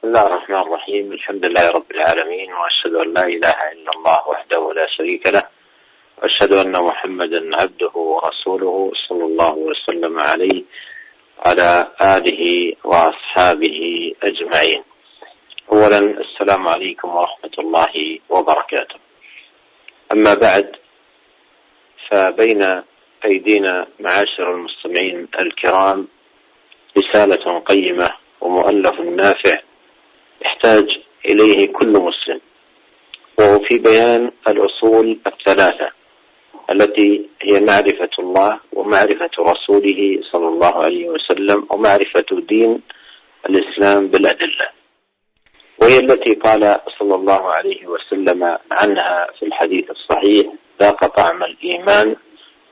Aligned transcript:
بسم 0.00 0.08
الله 0.08 0.26
الرحمن 0.26 0.56
الرحيم. 0.56 1.12
الحمد 1.12 1.46
لله 1.46 1.70
رب 1.70 1.90
العالمين 1.90 2.52
وأشهد 2.52 2.94
أن 2.94 3.14
لا 3.14 3.24
إله 3.24 3.58
إلا 3.72 3.90
الله 3.96 4.28
وحده 4.28 4.72
لا 4.72 4.86
شريك 4.96 5.26
له 5.26 5.42
وأشهد 6.18 6.52
أن 6.52 6.84
محمدا 6.84 7.50
عبده 7.60 7.92
ورسوله 7.94 8.92
صلى 9.08 9.24
الله 9.24 9.54
وسلم 9.54 10.18
عليه 10.18 10.62
على 11.46 11.92
آله 12.16 12.72
وأصحابه 12.84 13.80
أجمعين. 14.22 14.82
أولا 15.72 15.98
السلام 15.98 16.68
عليكم 16.68 17.08
ورحمة 17.16 17.54
الله 17.58 18.18
وبركاته. 18.28 18.98
أما 20.12 20.34
بعد 20.34 20.76
فبين 22.10 22.62
أيدينا 23.24 23.86
معاشر 24.00 24.50
المستمعين 24.54 25.28
الكرام 25.38 26.08
رسالة 26.98 27.58
قيمة 27.58 28.10
ومؤلف 28.40 29.00
نافع 29.00 29.69
يحتاج 30.44 30.86
إليه 31.28 31.72
كل 31.72 31.88
مسلم. 31.88 32.40
وهو 33.38 33.58
في 33.68 33.78
بيان 33.78 34.30
الأصول 34.48 35.18
الثلاثة 35.26 35.90
التي 36.70 37.28
هي 37.42 37.60
معرفة 37.60 38.10
الله 38.18 38.60
ومعرفة 38.72 39.30
رسوله 39.38 40.20
صلى 40.32 40.48
الله 40.48 40.74
عليه 40.84 41.08
وسلم 41.08 41.66
ومعرفة 41.70 42.26
دين 42.48 42.80
الإسلام 43.48 44.06
بالأدلة. 44.08 44.68
وهي 45.82 45.98
التي 45.98 46.34
قال 46.34 46.80
صلى 46.98 47.14
الله 47.14 47.42
عليه 47.52 47.86
وسلم 47.86 48.58
عنها 48.70 49.26
في 49.38 49.46
الحديث 49.46 49.90
الصحيح 49.90 50.46
ذاق 50.80 51.06
طعم 51.06 51.42
الإيمان 51.42 52.16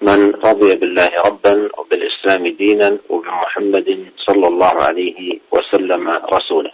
من 0.02 0.32
رضي 0.34 0.74
بالله 0.76 1.10
ربا 1.26 1.68
وبالإسلام 1.78 2.48
دينا 2.56 2.98
وبمحمد 3.08 4.06
صلى 4.26 4.48
الله 4.48 4.74
عليه 4.80 5.38
وسلم 5.52 6.08
رسولا 6.08 6.72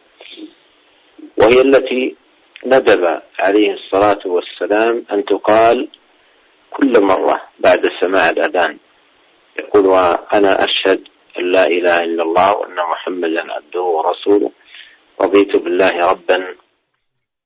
وهي 1.37 1.61
التي 1.61 2.17
ندب 2.67 3.21
عليه 3.41 3.71
الصلاة 3.75 4.23
والسلام 4.27 5.05
أن 5.13 5.25
تقال 5.25 5.89
كل 6.71 6.93
مرة 7.05 7.41
بعد 7.59 7.83
سماع 8.01 8.31
الأذان 8.31 8.79
يقول 9.59 9.87
وأنا 9.87 10.65
أشهد 10.65 11.01
أن 11.39 11.51
لا 11.51 11.67
إله 11.67 11.99
إلا 11.99 12.23
الله 12.23 12.57
وأن 12.57 12.77
محمدا 12.77 13.53
عبده 13.53 13.83
ورسوله 13.83 14.51
رضيت 15.23 15.57
بالله 15.57 16.11
ربا 16.11 16.55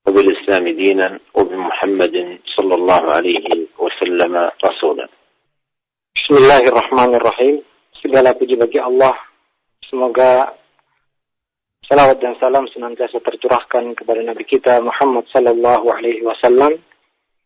وبالإسلام 0.06 0.64
دينا 0.68 1.20
وبمحمد 1.34 2.38
صلى 2.56 2.74
الله 2.74 3.02
عليه 3.12 3.66
وسلم 3.78 4.50
رسولا 4.64 5.08
Bismillahirrahmanirrahim. 6.28 7.64
Segala 8.04 8.36
puji 8.36 8.52
bagi 8.60 8.76
Allah. 8.76 9.16
Semoga 9.88 10.52
salawat 11.88 12.20
dan 12.20 12.36
salam 12.38 12.68
senantiasa 12.68 13.18
tercurahkan 13.18 13.96
kepada 13.96 14.20
Nabi 14.20 14.44
kita 14.44 14.78
Muhammad 14.84 15.24
sallallahu 15.32 15.88
alaihi 15.88 16.22
wasallam, 16.22 16.76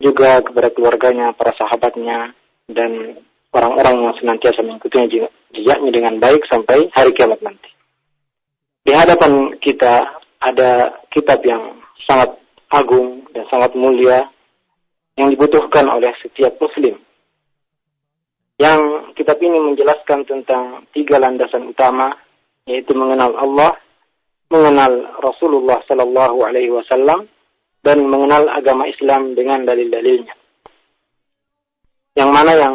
juga 0.02 0.42
kepada 0.42 0.68
keluarganya, 0.74 1.30
para 1.32 1.54
sahabatnya 1.54 2.34
dan 2.66 3.22
orang-orang 3.54 4.10
yang 4.10 4.14
senantiasa 4.18 4.66
mengikuti 4.66 5.22
jejaknya 5.54 5.90
dengan 5.94 6.18
baik 6.18 6.42
sampai 6.50 6.90
hari 6.90 7.14
kiamat 7.14 7.38
nanti. 7.40 7.70
Di 8.82 8.90
hadapan 8.90 9.54
kita 9.62 10.18
ada 10.42 10.90
kitab 11.14 11.38
yang 11.46 11.78
sangat 12.02 12.34
agung 12.74 13.22
dan 13.30 13.46
sangat 13.46 13.78
mulia 13.78 14.26
yang 15.14 15.30
dibutuhkan 15.30 15.86
oleh 15.86 16.10
setiap 16.18 16.58
muslim 16.58 16.98
yang 18.62 19.10
kitab 19.18 19.42
ini 19.42 19.58
menjelaskan 19.58 20.22
tentang 20.22 20.86
tiga 20.94 21.18
landasan 21.18 21.66
utama 21.66 22.14
yaitu 22.62 22.94
mengenal 22.94 23.34
Allah, 23.34 23.74
mengenal 24.52 24.92
Rasulullah 25.24 25.80
Sallallahu 25.88 26.44
Alaihi 26.44 26.68
Wasallam 26.68 27.24
dan 27.80 28.04
mengenal 28.04 28.44
agama 28.52 28.84
Islam 28.84 29.32
dengan 29.32 29.64
dalil-dalilnya. 29.64 30.36
Yang 32.12 32.30
mana 32.30 32.52
yang 32.52 32.74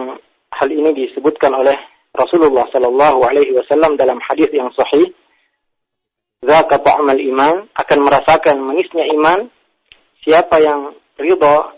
hal 0.58 0.70
ini 0.74 0.90
disebutkan 0.98 1.54
oleh 1.54 1.78
Rasulullah 2.18 2.66
Sallallahu 2.74 3.22
Alaihi 3.22 3.54
Wasallam 3.54 3.94
dalam 3.94 4.18
hadis 4.26 4.50
yang 4.50 4.74
sahih, 4.74 5.14
"Zaka 6.42 6.82
ta'mal 6.82 7.22
iman" 7.22 7.70
akan 7.78 8.00
merasakan 8.02 8.58
manisnya 8.58 9.06
iman 9.14 9.46
siapa 10.26 10.58
yang 10.58 10.98
ridha 11.22 11.78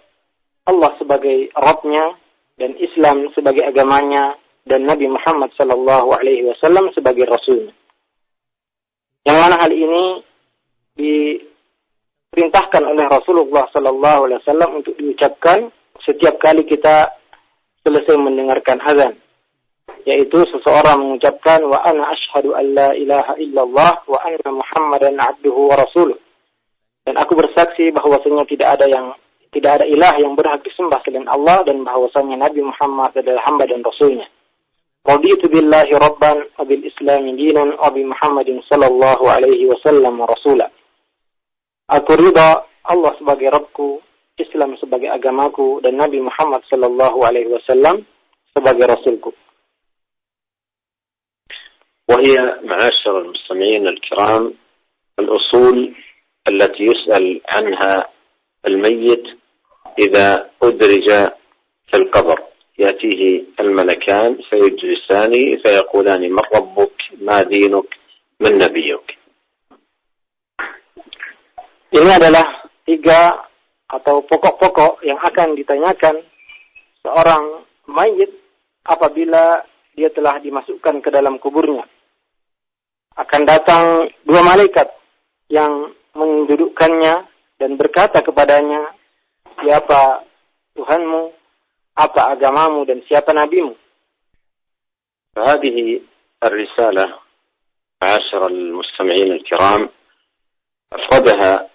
Allah 0.64 0.92
sebagai 0.96 1.52
Rabbnya 1.54 2.16
dan 2.56 2.76
Islam 2.80 3.32
sebagai 3.36 3.68
agamanya 3.68 4.40
dan 4.68 4.86
Nabi 4.86 5.10
Muhammad 5.10 5.50
sallallahu 5.58 6.14
alaihi 6.14 6.46
wasallam 6.46 6.94
sebagai 6.94 7.26
rasulnya. 7.26 7.74
Yang 9.28 9.38
mana 9.40 9.56
hal 9.60 9.72
ini 9.72 10.06
diperintahkan 10.96 12.84
oleh 12.88 13.06
Rasulullah 13.08 13.66
sallallahu 13.72 14.20
alaihi 14.30 14.40
wasallam 14.44 14.70
untuk 14.80 14.94
diucapkan 14.96 15.72
setiap 16.04 16.40
kali 16.40 16.64
kita 16.64 17.12
selesai 17.84 18.16
mendengarkan 18.16 18.80
azan. 18.84 19.14
Yaitu 20.08 20.48
seseorang 20.48 21.04
mengucapkan 21.04 21.60
wa 21.68 21.84
ana 21.84 22.08
asyhadu 22.16 22.56
an 22.56 22.66
la 22.72 22.90
ilaha 22.96 23.36
illallah 23.36 23.94
wa 24.08 24.20
anna 24.24 24.50
Muhammadan 24.56 25.20
abduhu 25.20 25.68
wa 25.68 25.76
rasuluh. 25.76 26.18
Dan 27.04 27.20
aku 27.20 27.36
bersaksi 27.36 27.92
bahwasanya 27.92 28.46
tidak 28.48 28.80
ada 28.80 28.86
yang 28.88 29.12
tidak 29.50 29.82
ada 29.82 29.86
ilah 29.90 30.14
yang 30.22 30.38
berhak 30.38 30.62
disembah 30.62 31.02
selain 31.02 31.26
Allah 31.26 31.66
dan 31.66 31.82
bahwasanya 31.82 32.38
Nabi 32.38 32.62
Muhammad 32.62 33.18
adalah 33.18 33.42
hamba 33.50 33.66
dan 33.66 33.82
rasulnya. 33.82 34.30
رضيت 35.08 35.46
بالله 35.46 35.88
ربا 35.98 36.32
وبالإسلام 36.60 37.36
دينا 37.36 37.64
وبمحمد 37.84 38.50
صلى 38.70 38.88
الله 38.88 39.32
عليه 39.32 39.66
وسلم 39.66 40.22
رسولا 40.22 40.72
أترضى 41.90 42.50
الله 42.92 43.12
sebagai 43.20 43.48
ربكو 43.50 44.00
Islam 44.40 44.80
sebagai 44.80 45.12
agamaku 45.12 45.84
dan 45.84 46.00
محمد 46.00 46.62
صلى 46.72 46.88
الله 46.88 47.14
عليه 47.28 47.48
وسلم 47.52 48.08
sebagai 48.56 48.88
rasulku. 48.88 49.36
وهي 52.10 52.60
معاشر 52.64 53.22
المستمعين 53.22 53.88
الكرام 53.88 54.54
الأصول 55.20 55.96
التي 56.48 56.84
يسأل 56.84 57.42
عنها 57.52 58.10
الميت 58.68 59.24
إذا 60.00 60.50
أدرج 60.64 61.08
في 61.88 61.96
القبر 61.96 62.40
يأتيه 62.79 63.45
الملكان 63.61 64.39
فيجلسان 64.51 65.33
فيقولان 65.63 66.23
من 66.31 66.45
ربك 66.55 66.97
ما 67.23 67.43
دينك 67.43 67.89
من 68.41 68.53
نبيك 68.59 69.07
Ini 71.95 72.11
adalah 72.11 72.67
tiga 72.83 73.39
atau 73.87 74.27
pokok-pokok 74.27 75.07
yang 75.07 75.15
akan 75.23 75.55
ditanyakan 75.55 76.27
seorang 77.07 77.63
mayit 77.87 78.35
apabila 78.83 79.63
dia 79.95 80.11
telah 80.11 80.43
dimasukkan 80.43 80.99
ke 80.99 81.15
dalam 81.15 81.39
kuburnya. 81.39 81.87
Akan 83.15 83.47
datang 83.47 84.11
dua 84.27 84.43
malaikat 84.43 84.91
yang 85.47 85.95
mendudukkannya 86.19 87.31
dan 87.63 87.71
berkata 87.79 88.27
kepadanya, 88.27 88.91
siapa 89.63 90.27
Tuhanmu, 90.75 91.31
apa 92.00 92.32
agamamu 92.32 92.88
dan 92.88 93.04
siapa 93.04 93.36
nabimu. 93.36 93.76
فهذه 95.36 96.02
الرسالة 96.44 97.06
معاشر 98.02 98.48
المستمعين 98.48 99.32
الكرام. 99.32 99.90
أفردها 100.94 101.70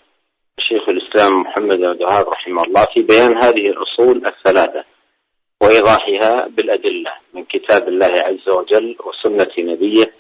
شيخ 0.59 0.89
الإسلام 0.89 1.41
محمد 1.41 1.77
بن 1.77 1.85
الوهاب 1.85 2.29
رحمه 2.29 2.63
الله 2.65 2.85
في 2.95 3.03
بيان 3.03 3.43
هذه 3.43 3.67
الأصول 3.69 4.27
الثلاثة 4.27 4.85
وإيضاحها 5.61 6.49
بالأدلة 6.49 7.13
من 7.35 7.45
كتاب 7.45 7.89
الله 7.89 8.13
عز 8.29 8.49
وجل 8.49 8.97
وسنة 9.07 9.53
نبيه 9.59 10.15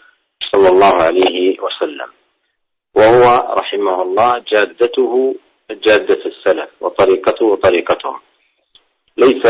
صلى 0.53 0.69
الله 0.69 0.94
عليه 1.03 1.60
وسلم. 1.60 2.10
وهو 2.94 3.54
رحمه 3.59 4.03
الله 4.03 4.44
جادته 4.53 5.34
جادة 5.71 6.22
السلف 6.27 6.71
وطريقته 6.80 7.57
طريقتهم. 7.57 8.21
ليس 9.16 9.45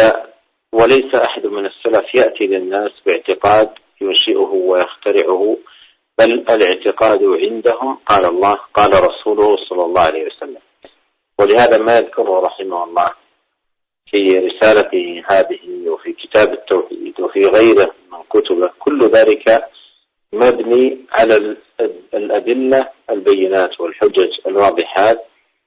وليس 0.75 1.15
أحد 1.15 1.47
من 1.47 1.67
السلف 1.67 2.15
يأتي 2.15 2.47
للناس 2.47 2.91
باعتقاد 3.07 3.71
ينشئه 4.01 4.51
ويخترعه 4.53 5.57
بل 6.19 6.33
الاعتقاد 6.51 7.21
عندهم 7.23 7.99
قال 8.07 8.25
الله 8.25 8.55
قال 8.75 8.91
رسوله 8.91 9.57
صلى 9.69 9.85
الله 9.85 10.03
عليه 10.03 10.27
وسلم. 10.27 10.63
ولهذا 11.41 11.79
ما 11.79 11.99
يذكره 11.99 12.41
رحمه 12.41 12.85
الله 12.85 13.11
في 14.11 14.39
رسالته 14.39 15.23
هذه 15.31 15.89
وفي 15.89 16.13
كتاب 16.13 16.53
التوحيد 16.53 17.21
وفي 17.21 17.47
غيره 17.47 17.95
من 18.13 18.19
كتبه 18.31 18.71
كل 18.79 19.09
ذلك 19.09 19.65
مبني 20.33 20.99
على 21.13 21.57
الأدلة 22.15 22.89
البينات 23.11 23.81
والحجج 23.81 24.31
الواضحات 24.47 25.27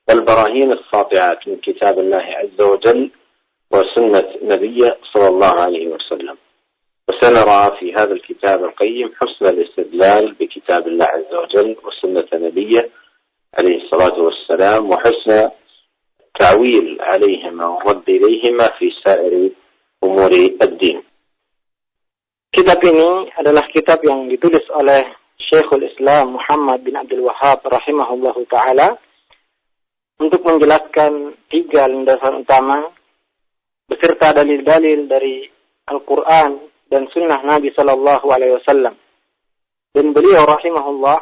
والبراهين 0.10 0.72
الساطعات 0.72 1.48
من 1.48 1.58
كتاب 1.58 2.00
الله 2.00 2.24
عز 2.24 2.62
وجل 2.62 3.12
وسنة 3.72 4.28
نبيه 4.42 4.98
صلى 5.14 5.28
الله 5.28 5.54
عليه 5.62 5.88
وسلم. 5.88 6.38
وسنرى 7.10 7.78
في 7.80 7.94
هذا 7.94 8.14
الكتاب 8.14 8.64
القيم 8.64 9.16
حسن 9.16 9.46
الاستدلال 9.50 10.34
بكتاب 10.34 10.88
الله 10.88 11.06
عز 11.06 11.34
وجل 11.34 11.76
وسنة 11.84 12.28
نبيه 12.34 12.90
عليه 13.60 13.76
الصلاة 13.84 14.20
والسلام 14.20 14.90
وحسن 14.92 15.50
التعويل 16.20 16.98
عليهما 17.02 17.68
والرد 17.68 18.10
إليهما 18.10 18.68
في 18.80 18.92
سائر 19.06 19.50
أمور 20.04 20.32
الدين. 20.62 21.00
Kitab 22.48 22.80
ini 22.84 23.30
adalah 23.38 23.64
kitab 23.70 24.02
yang 24.04 24.28
ditulis 24.32 24.64
oleh 24.74 25.04
Syekhul 25.38 25.86
Islam 25.86 26.36
Muhammad 26.36 26.82
bin 26.82 26.98
Abdul 26.98 27.24
Wahab 27.30 27.62
rahimahullahu 27.62 28.50
taala 28.50 28.98
untuk 30.18 30.42
menjelaskan 30.42 31.38
tiga 31.48 31.86
landasan 31.86 32.42
utama 32.42 32.90
beserta 33.88 34.36
dalil-dalil 34.36 35.08
dari 35.08 35.48
Al-Qur'an 35.88 36.60
dan 36.92 37.08
sunnah 37.12 37.40
Nabi 37.42 37.72
sallallahu 37.72 38.28
alaihi 38.28 38.60
wasallam. 38.60 38.96
Dan 39.96 40.12
beliau 40.12 40.44
rahimahullah 40.44 41.18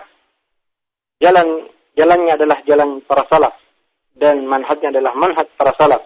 jalan 1.21 1.69
jalannya 1.95 2.33
adalah 2.35 2.59
jalan 2.67 2.99
para 3.05 3.23
salaf 3.31 3.55
dan 4.17 4.43
manhajnya 4.43 4.91
adalah 4.91 5.13
manhaj 5.15 5.47
para 5.55 5.71
salaf. 5.77 6.03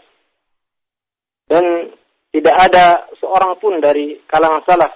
Dan 1.50 1.89
tidak 2.29 2.56
ada 2.69 3.09
seorang 3.17 3.57
pun 3.57 3.81
dari 3.81 4.21
kalangan 4.29 4.62
salaf 4.67 4.94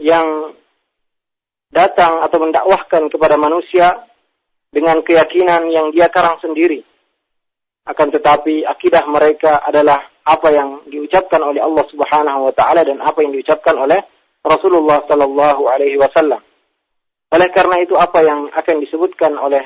yang 0.00 0.56
datang 1.68 2.24
atau 2.24 2.38
mendakwahkan 2.40 3.12
kepada 3.12 3.36
manusia 3.36 3.92
dengan 4.72 5.02
keyakinan 5.04 5.68
yang 5.68 5.92
dia 5.92 6.08
karang 6.08 6.40
sendiri. 6.40 6.80
Akan 7.90 8.14
tetapi 8.14 8.62
akidah 8.62 9.02
mereka 9.10 9.58
adalah 9.66 9.98
apa 10.22 10.48
yang 10.54 10.86
diucapkan 10.86 11.42
oleh 11.42 11.58
Allah 11.58 11.82
Subhanahu 11.90 12.46
wa 12.46 12.52
taala 12.54 12.86
dan 12.86 13.02
apa 13.02 13.18
yang 13.26 13.34
diucapkan 13.34 13.74
oleh 13.74 13.98
Rasulullah 14.46 15.02
sallallahu 15.10 15.66
alaihi 15.66 15.98
wasallam. 15.98 16.38
Oleh 17.34 17.48
karena 17.50 17.82
itu 17.82 17.98
apa 17.98 18.22
yang 18.22 18.46
akan 18.54 18.76
disebutkan 18.86 19.34
oleh 19.34 19.62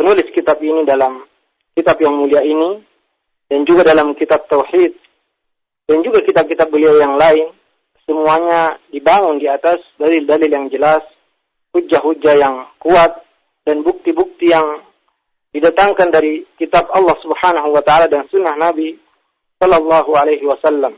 penulis 0.00 0.28
kitab 0.32 0.56
ini 0.64 0.88
dalam 0.88 1.28
kitab 1.76 2.00
yang 2.00 2.16
mulia 2.16 2.40
ini 2.40 2.80
dan 3.52 3.68
juga 3.68 3.84
dalam 3.84 4.16
kitab 4.16 4.48
tauhid 4.48 4.96
dan 5.88 6.04
juga 6.04 6.20
kitab-kitab 6.24 6.68
beliau 6.68 7.00
yang 7.00 7.16
lain 7.16 7.52
semuanya 8.08 8.80
dibangun 8.88 9.36
di 9.36 9.48
atas 9.48 9.84
dalil-dalil 10.00 10.48
yang 10.48 10.66
jelas, 10.72 11.04
hujah-hujah 11.76 12.34
yang 12.40 12.56
kuat 12.80 13.20
dan 13.68 13.84
bukti-bukti 13.84 14.48
yang 14.48 14.87
didatangkan 15.52 16.08
dari 16.12 16.44
kitab 16.60 16.92
Allah 16.92 17.16
Subhanahu 17.24 17.72
wa 17.72 17.82
taala 17.82 18.06
dan 18.06 18.28
sunnah 18.28 18.54
Nabi 18.56 18.96
sallallahu 19.58 20.10
alaihi 20.14 20.44
wasallam. 20.44 20.94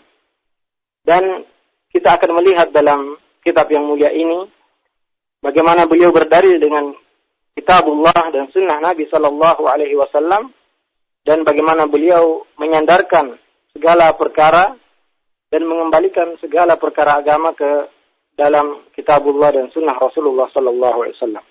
Dan 1.06 1.47
kita 1.91 2.19
akan 2.20 2.43
melihat 2.43 2.70
dalam 2.70 3.17
kitab 3.41 3.70
yang 3.73 3.88
mulia 3.88 4.12
ini 4.12 4.47
bagaimana 5.41 5.88
beliau 5.88 6.12
berdalil 6.12 6.61
dengan 6.61 6.93
kitabullah 7.56 8.31
dan 8.31 8.52
sunnah 8.52 8.79
Nabi 8.79 9.08
sallallahu 9.08 9.64
alaihi 9.67 9.97
wasallam 9.97 10.53
dan 11.25 11.44
bagaimana 11.44 11.88
beliau 11.88 12.44
menyandarkan 12.56 13.37
segala 13.75 14.12
perkara 14.14 14.76
dan 15.50 15.62
mengembalikan 15.67 16.38
segala 16.38 16.79
perkara 16.79 17.19
agama 17.19 17.50
ke 17.56 17.91
dalam 18.38 18.87
kitabullah 18.94 19.50
dan 19.50 19.67
sunnah 19.75 19.99
Rasulullah 19.99 20.46
sallallahu 20.55 20.99
alaihi 21.05 21.17
wasallam. 21.19 21.44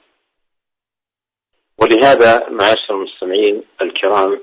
ولهذا 1.82 2.50
معاشر 2.50 2.94
المستمعين 2.94 3.64
الكرام 3.82 4.42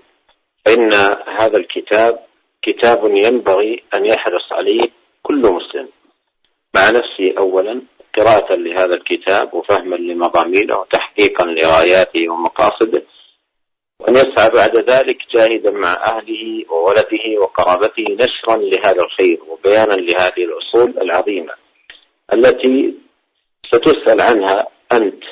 فإن 0.65 0.93
هذا 1.39 1.57
الكتاب 1.57 2.19
كتاب 2.63 3.17
ينبغي 3.17 3.83
أن 3.95 4.07
يحرص 4.07 4.53
عليه 4.53 4.89
كل 5.23 5.39
مسلم. 5.41 5.89
مع 6.75 6.91
نفسه 6.91 7.35
أولا 7.39 7.83
قراءة 8.17 8.55
لهذا 8.55 8.95
الكتاب 8.95 9.55
وفهما 9.55 9.97
لمضامينه 9.97 10.77
وتحقيقا 10.77 11.45
لغاياته 11.45 12.29
ومقاصده 12.29 13.03
وأن 14.01 14.15
يسعى 14.15 14.51
بعد 14.51 14.77
ذلك 14.91 15.19
جاهدا 15.35 15.71
مع 15.71 15.93
أهله 15.93 16.65
وولده 16.71 17.41
وقرابته 17.41 18.05
نشرا 18.11 18.57
لهذا 18.57 19.03
الخير 19.03 19.39
وبيانا 19.49 19.95
لهذه 19.95 20.45
الأصول 20.45 20.99
العظيمة 21.03 21.53
التي 22.33 22.95
ستسأل 23.67 24.21
عنها 24.21 24.67
أنت. 24.93 25.23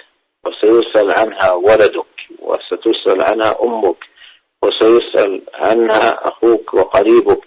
وسيسأل 0.47 1.11
عنها 1.11 1.53
ولدك 1.53 2.07
وستسأل 2.39 3.23
عنها 3.23 3.57
أمك 3.65 3.97
وسيسأل 4.63 5.43
عنها 5.55 6.29
أخوك 6.29 6.75
وقريبك. 6.75 7.41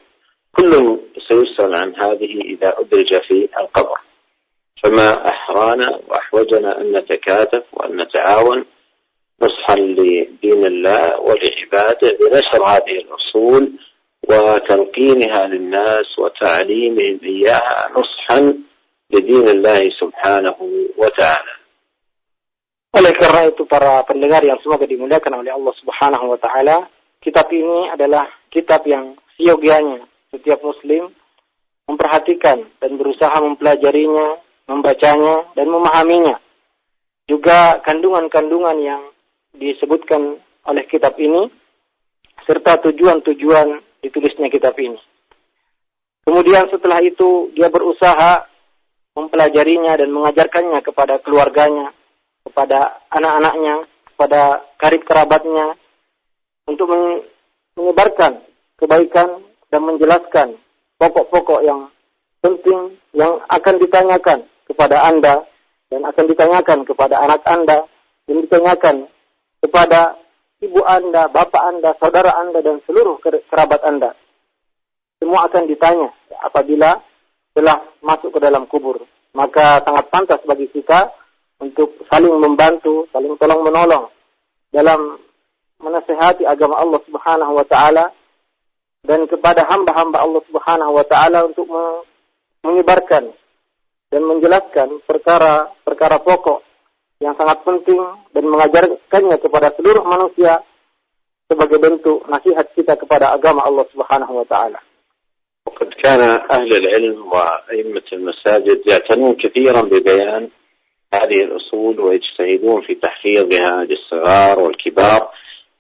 كل 0.58 1.00
سيسأل 1.30 1.76
عن 1.76 1.96
هذه 1.96 2.42
إذا 2.42 2.74
أدرج 2.80 3.22
في 3.28 3.50
القبر. 3.60 3.98
فما 4.84 5.30
أحرانا 5.30 6.00
وأحوجنا 6.08 6.82
أن 6.82 6.92
نتكاتف 6.92 7.64
وأن 7.74 7.98
نتعاون 8.02 8.66
نصحا 9.42 9.76
لدين 9.76 10.66
الله 10.66 11.20
ولعباده 11.20 12.18
بنشر 12.20 12.64
هذه 12.64 12.98
الأصول 13.06 13.72
وتلقينها 14.30 15.46
للناس 15.46 16.20
وتعليمهم 16.20 17.20
إياها 17.24 17.90
نصحا 17.98 18.54
لدين 19.14 19.48
الله 19.48 19.90
سبحانه 20.00 20.56
وتعالى. 20.98 21.52
Oleh 22.96 23.12
karena 23.12 23.52
itu 23.52 23.68
para 23.68 24.06
pendengar 24.08 24.40
yang 24.46 24.56
semoga 24.64 24.88
dimuliakan 24.88 25.44
oleh 25.44 25.52
Allah 25.52 25.74
Subhanahu 25.84 26.32
wa 26.32 26.40
taala, 26.40 26.88
kitab 27.20 27.52
ini 27.52 27.92
adalah 27.92 28.28
kitab 28.48 28.88
yang 28.88 29.20
siogianya 29.36 30.08
setiap 30.32 30.64
muslim 30.64 31.12
memperhatikan 31.88 32.68
dan 32.84 32.92
berusaha 33.00 33.36
mempelajarinya, 33.40 34.40
membacanya 34.68 35.48
dan 35.56 35.68
memahaminya. 35.72 36.36
Juga 37.28 37.80
kandungan-kandungan 37.84 38.78
yang 38.80 39.02
disebutkan 39.56 40.40
oleh 40.68 40.84
kitab 40.88 41.16
ini 41.20 41.48
serta 42.48 42.80
tujuan-tujuan 42.88 43.84
ditulisnya 44.04 44.48
kitab 44.48 44.76
ini. 44.80 45.00
Kemudian 46.28 46.68
setelah 46.72 47.00
itu 47.04 47.52
dia 47.56 47.72
berusaha 47.72 48.48
mempelajarinya 49.16 49.96
dan 49.96 50.12
mengajarkannya 50.12 50.80
kepada 50.84 51.24
keluarganya, 51.24 51.96
kepada 52.48 53.04
anak-anaknya, 53.12 53.84
kepada 54.16 54.64
karib 54.80 55.04
kerabatnya, 55.04 55.76
untuk 56.68 56.88
menyebarkan 57.76 58.44
kebaikan 58.80 59.44
dan 59.68 59.82
menjelaskan 59.84 60.48
pokok-pokok 61.00 61.64
yang 61.64 61.92
penting 62.44 62.96
yang 63.16 63.40
akan 63.52 63.76
ditanyakan 63.80 64.40
kepada 64.68 65.08
Anda 65.08 65.44
dan 65.88 66.02
akan 66.04 66.26
ditanyakan 66.28 66.80
kepada 66.84 67.16
anak 67.24 67.42
Anda 67.48 67.88
dan 68.28 68.36
ditanyakan 68.44 68.96
kepada 69.64 70.20
ibu 70.62 70.82
Anda, 70.84 71.32
bapak 71.32 71.64
Anda, 71.64 71.96
saudara 71.98 72.36
Anda 72.36 72.60
dan 72.62 72.84
seluruh 72.84 73.18
kerabat 73.24 73.82
Anda. 73.88 74.14
Semua 75.18 75.50
akan 75.50 75.66
ditanya 75.66 76.14
apabila 76.46 77.02
telah 77.58 77.82
masuk 78.06 78.38
ke 78.38 78.40
dalam 78.44 78.70
kubur. 78.70 79.02
Maka 79.34 79.82
sangat 79.82 80.06
pantas 80.14 80.42
bagi 80.46 80.70
kita 80.70 81.10
untuk 81.63 81.95
saling 82.11 82.35
membantu, 82.43 83.07
saling 83.15 83.39
tolong 83.39 83.63
menolong 83.63 84.11
dalam 84.75 85.21
menasehati 85.83 86.47
agama 86.47 86.79
Allah 86.79 87.01
Subhanahu 87.07 87.53
wa 87.59 87.67
taala 87.67 88.11
dan 89.03 89.27
kepada 89.27 89.67
hamba-hamba 89.67 90.23
Allah 90.23 90.43
Subhanahu 90.47 90.93
wa 90.95 91.05
taala 91.07 91.47
untuk 91.47 91.67
menyebarkan 92.63 93.31
dan 94.11 94.23
menjelaskan 94.23 95.03
perkara-perkara 95.09 96.23
pokok 96.23 96.61
yang 97.23 97.35
sangat 97.39 97.63
penting 97.63 98.03
dan 98.35 98.45
mengajarkannya 98.47 99.37
kepada 99.39 99.71
seluruh 99.79 100.03
manusia 100.03 100.63
sebagai 101.47 101.79
bentuk 101.79 102.27
nasihat 102.27 102.67
kita 102.75 102.99
kepada 102.99 103.31
agama 103.35 103.63
Allah 103.63 103.87
Subhanahu 103.91 104.43
wa 104.43 104.49
taala. 104.49 104.81
وقد 105.63 105.95
كان 106.03 106.21
أهل 106.51 106.71
العلم 106.75 107.23
وأئمة 107.33 108.03
المساجد 108.13 108.83
يعتنون 108.83 109.35
كثيرا 109.39 109.81
ببيان 109.83 110.51
هذه 111.14 111.42
الأصول 111.42 112.00
ويجتهدون 112.00 112.82
في 112.82 112.96
تحفيظها 112.96 113.86
للصغار 113.86 114.60
والكبار 114.60 115.30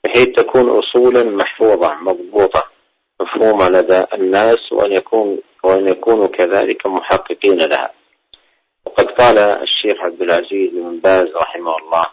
بحيث 0.04 0.28
تكون 0.30 0.70
أصولا 0.70 1.24
محفوظة 1.24 1.94
مضبوطة 1.94 2.64
مفهومة 3.22 3.70
لدى 3.70 4.04
الناس 4.14 4.72
وأن 4.72 4.94
يكون 4.94 5.40
وأن 5.64 5.88
يكونوا 5.88 6.28
كذلك 6.28 6.88
محققين 6.88 7.58
لها. 7.58 7.92
وقد 8.86 9.06
قال 9.06 9.38
الشيخ 9.38 9.98
عبد 10.00 10.22
العزيز 10.22 10.70
بن 10.72 11.00
باز 11.00 11.26
رحمه 11.42 11.78
الله 11.78 12.06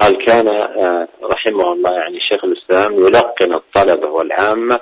قال 0.00 0.24
كان 0.24 0.48
رحمه 1.22 1.72
الله 1.72 1.90
يعني 1.92 2.20
شيخ 2.20 2.44
الإسلام 2.44 2.94
يلقن 2.94 3.54
الطلبة 3.54 4.08
والعامة 4.08 4.80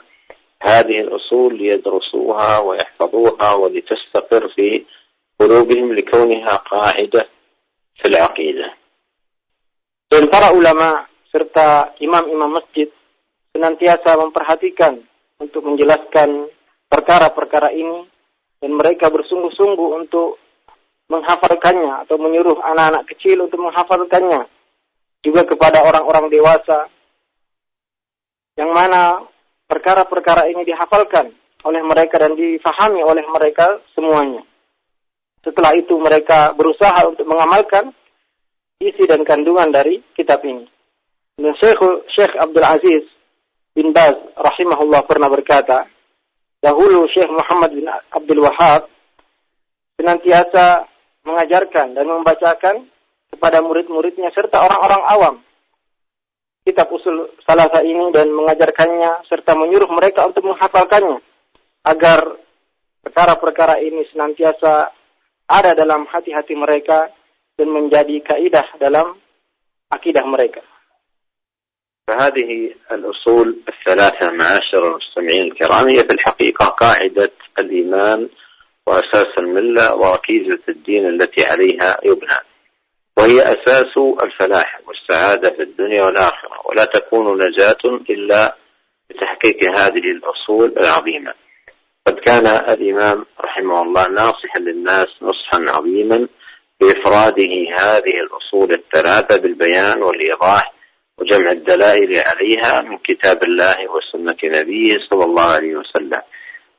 هذه 0.62 1.00
الأصول 1.00 1.58
ليدرسوها 1.58 2.58
ويحفظوها 2.58 3.54
ولتستقر 3.54 4.48
في 4.48 4.84
قلوبهم 5.40 5.92
لكونها 5.92 6.56
قاعدة 6.56 7.28
fil 8.00 8.16
aqidah. 8.16 8.70
Dan 10.06 10.30
para 10.30 10.54
ulama 10.54 11.04
serta 11.34 11.98
imam-imam 11.98 12.56
masjid 12.56 12.88
senantiasa 13.52 14.16
memperhatikan 14.16 15.02
untuk 15.42 15.66
menjelaskan 15.66 16.48
perkara-perkara 16.88 17.74
ini 17.74 18.08
dan 18.62 18.70
mereka 18.72 19.12
bersungguh-sungguh 19.12 19.88
untuk 20.00 20.40
menghafalkannya 21.06 22.06
atau 22.06 22.16
menyuruh 22.18 22.58
anak-anak 22.62 23.04
kecil 23.14 23.46
untuk 23.46 23.62
menghafalkannya 23.62 24.48
juga 25.22 25.42
kepada 25.46 25.82
orang-orang 25.82 26.30
dewasa 26.30 26.88
yang 28.56 28.72
mana 28.72 29.20
perkara-perkara 29.68 30.48
ini 30.48 30.64
dihafalkan 30.64 31.30
oleh 31.66 31.82
mereka 31.82 32.22
dan 32.22 32.38
difahami 32.38 33.02
oleh 33.02 33.26
mereka 33.26 33.82
semuanya. 33.92 34.42
Setelah 35.46 35.78
itu 35.78 35.94
mereka 36.02 36.50
berusaha 36.58 37.06
untuk 37.06 37.22
mengamalkan 37.30 37.94
isi 38.82 39.06
dan 39.06 39.22
kandungan 39.22 39.70
dari 39.70 40.02
kitab 40.18 40.42
ini. 40.42 40.66
Dan 41.38 41.54
Syekh, 41.62 41.78
Syekh 42.10 42.34
Abdul 42.34 42.66
Aziz 42.66 43.04
bin 43.70 43.94
Baz 43.94 44.18
rahimahullah 44.34 45.06
pernah 45.06 45.30
berkata, 45.30 45.86
dahulu 46.58 47.06
Syekh 47.14 47.30
Muhammad 47.30 47.70
bin 47.78 47.86
Abdul 47.86 48.42
Wahab 48.42 48.90
senantiasa 49.94 50.82
mengajarkan 51.22 51.94
dan 51.94 52.06
membacakan 52.10 52.90
kepada 53.30 53.62
murid-muridnya 53.62 54.34
serta 54.34 54.66
orang-orang 54.66 55.02
awam 55.06 55.36
kitab 56.66 56.90
usul 56.90 57.30
salasa 57.46 57.78
ini 57.86 58.10
dan 58.10 58.26
mengajarkannya 58.34 59.30
serta 59.30 59.54
menyuruh 59.54 59.86
mereka 59.94 60.26
untuk 60.26 60.50
menghafalkannya 60.50 61.22
agar 61.86 62.42
perkara-perkara 63.06 63.78
ini 63.78 64.02
senantiasa 64.10 64.90
ada 65.46 65.74
dalam 65.74 66.06
hati-hati 66.10 66.54
mereka 66.58 67.10
dan 67.56 67.68
menjadi 67.70 68.20
kaidah 68.22 68.66
dalam 68.78 69.16
akidah 69.90 70.26
mereka. 70.26 70.62
فهذه 72.06 72.74
الأصول 72.92 73.66
الثلاثة 73.68 74.30
معاشر 74.30 74.82
المستمعين 74.88 75.42
الكرام. 75.42 75.88
هي 75.88 75.98
في 75.98 76.12
الحقيقة 76.14 76.66
قاعدة 76.66 77.32
الإيمان 77.58 78.28
وأساس 78.86 79.26
الملة 79.38 79.94
وركيزة 79.94 80.62
الدين 80.68 81.06
التي 81.06 81.44
عليها 81.44 81.98
يبنى. 82.04 82.38
وهي 83.18 83.42
أساس 83.42 83.98
الفلاح 84.22 84.80
والسعادة 84.86 85.50
في 85.50 85.62
الدنيا 85.62 86.02
والآخرة. 86.02 86.60
ولا 86.64 86.84
تكون 86.84 87.42
نجاة 87.42 87.82
إلا 88.10 88.56
بتحقيق 89.10 89.78
هذه 89.78 90.06
الأصول 90.10 90.74
العظيمة. 90.78 91.34
قد 92.06 92.14
كان 92.14 92.46
الإمام 92.46 93.26
رحمه 93.40 93.82
الله 93.82 94.08
ناصحا 94.08 94.58
للناس 94.58 95.08
نصحا 95.22 95.76
عظيما 95.76 96.28
بإفراده 96.80 97.52
هذه 97.76 98.14
الأصول 98.26 98.72
الثلاثة 98.72 99.36
بالبيان 99.36 100.02
والإيضاح 100.02 100.72
وجمع 101.18 101.50
الدلائل 101.50 102.22
عليها 102.26 102.82
من 102.82 102.98
كتاب 102.98 103.42
الله 103.44 103.76
وسنة 103.90 104.60
نبيه 104.60 104.96
صلى 105.10 105.24
الله 105.24 105.52
عليه 105.52 105.76
وسلم. 105.76 106.22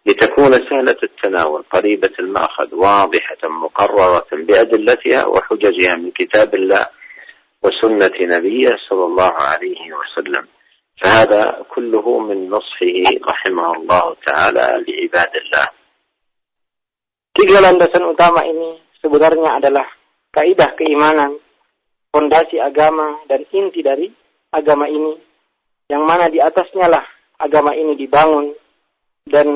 لتكون 0.05 0.51
سهلة 0.51 0.98
التناول 1.03 1.63
قريبة 1.72 2.12
المأخذ 2.19 2.75
واضحة 2.75 3.38
مقررة 3.43 4.27
بأدلتها 4.31 5.25
وحججها 5.25 5.96
من 5.96 6.12
كتاب 6.12 6.55
الله 6.55 6.88
وسنة 7.63 8.38
نبيه 8.38 8.72
صلى 8.89 9.05
الله 9.05 9.34
عليه 9.34 9.93
وسلم. 9.93 10.48
فهذا 11.02 11.66
كله 11.75 12.18
من 12.18 12.50
نصحه 12.50 13.06
رحمه 13.28 13.68
الله 13.75 14.04
تعالى 14.26 14.66
لعباد 14.87 15.32
الله 15.37 15.68
Tiga 17.32 17.64
landasan 17.64 18.04
utama 18.12 18.44
ini 18.44 18.76
sebenarnya 19.00 19.56
adalah 19.56 19.88
kaidah 20.37 20.76
keimanan, 20.76 21.40
fondasi 22.12 22.61
agama 22.61 23.25
dan 23.25 23.49
inti 23.49 23.80
dari 23.80 24.12
agama 24.52 24.85
ini 24.85 25.16
yang 25.88 26.04
mana 26.04 26.28
di 26.28 26.44
atasnya 26.44 26.92
lah 26.92 27.00
agama 27.40 27.73
ini 27.73 27.97
dibangun 27.97 28.52
dan 29.25 29.49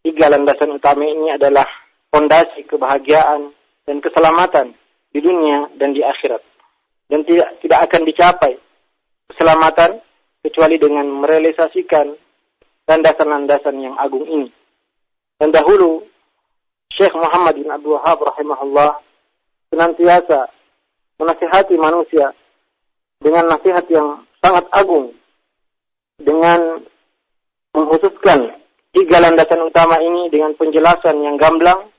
tiga 0.00 0.32
landasan 0.32 0.80
utama 0.80 1.04
ini 1.04 1.28
adalah 1.36 1.68
fondasi 2.08 2.64
kebahagiaan 2.64 3.52
dan 3.84 4.00
keselamatan 4.00 4.72
di 5.12 5.20
dunia 5.20 5.76
dan 5.76 5.92
di 5.92 6.00
akhirat 6.00 6.40
dan 7.12 7.20
tidak 7.28 7.52
tidak 7.60 7.78
akan 7.84 8.02
dicapai 8.08 8.52
keselamatan 9.28 10.00
kecuali 10.49 10.81
dengan 10.81 11.05
merealisasikan 11.21 12.09
landasan-landasan 12.89 13.77
yang 13.77 13.93
agung 14.01 14.25
ini. 14.25 14.49
Dan 15.37 15.53
dahulu 15.53 16.01
Syekh 16.89 17.13
Muhammad 17.13 17.61
bin 17.61 17.69
Abdul 17.69 18.01
Wahab 18.01 18.25
rahimahullah 18.33 18.97
senantiasa 19.69 20.49
menasihati 21.21 21.77
manusia 21.77 22.33
dengan 23.21 23.45
nasihat 23.45 23.85
yang 23.93 24.25
sangat 24.41 24.65
agung 24.73 25.13
dengan 26.17 26.81
mengkhususkan 27.77 28.57
tiga 28.91 29.21
landasan 29.21 29.61
utama 29.61 30.01
ini 30.01 30.33
dengan 30.33 30.57
penjelasan 30.57 31.21
yang 31.21 31.37
gamblang 31.37 31.93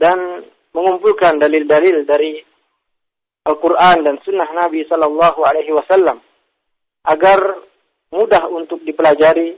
dan 0.00 0.48
mengumpulkan 0.72 1.36
dalil-dalil 1.36 2.08
dari 2.08 2.40
Al-Quran 3.44 4.06
dan 4.06 4.16
Sunnah 4.24 4.48
Nabi 4.56 4.88
Sallallahu 4.88 5.44
Alaihi 5.44 5.76
Wasallam 5.76 6.16
agar 7.04 7.38
mudah 8.11 8.47
untuk 8.49 8.81
dipelajari 8.83 9.57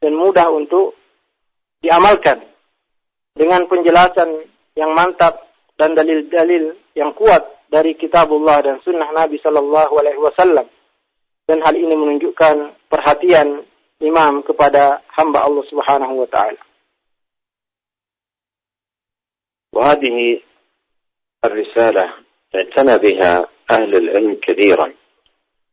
dan 0.00 0.12
mudah 0.16 0.48
untuk 0.52 0.96
diamalkan 1.84 2.40
dengan 3.36 3.64
penjelasan 3.68 4.48
yang 4.76 4.92
mantap 4.96 5.48
dan 5.76 5.96
dalil-dalil 5.96 6.76
yang 6.96 7.12
kuat 7.16 7.44
dari 7.72 7.96
kitabullah 7.96 8.60
dan 8.60 8.76
sunnah 8.84 9.08
Nabi 9.14 9.40
Sallallahu 9.40 9.94
Alaihi 9.96 10.20
Wasallam 10.20 10.66
dan 11.48 11.58
hal 11.64 11.74
ini 11.74 11.94
menunjukkan 11.96 12.88
perhatian 12.90 13.64
imam 14.00 14.42
kepada 14.44 15.00
hamba 15.18 15.44
Allah 15.44 15.64
Subhanahu 15.68 16.26
Wa 16.26 16.30
Taala. 16.30 16.62
وهذه 19.70 20.42
الرسالة 21.44 22.04
اعتنى 22.54 22.98
بها 22.98 23.46
أهل 23.70 23.96
العلم 23.96 24.42
كثيرا 24.42 24.92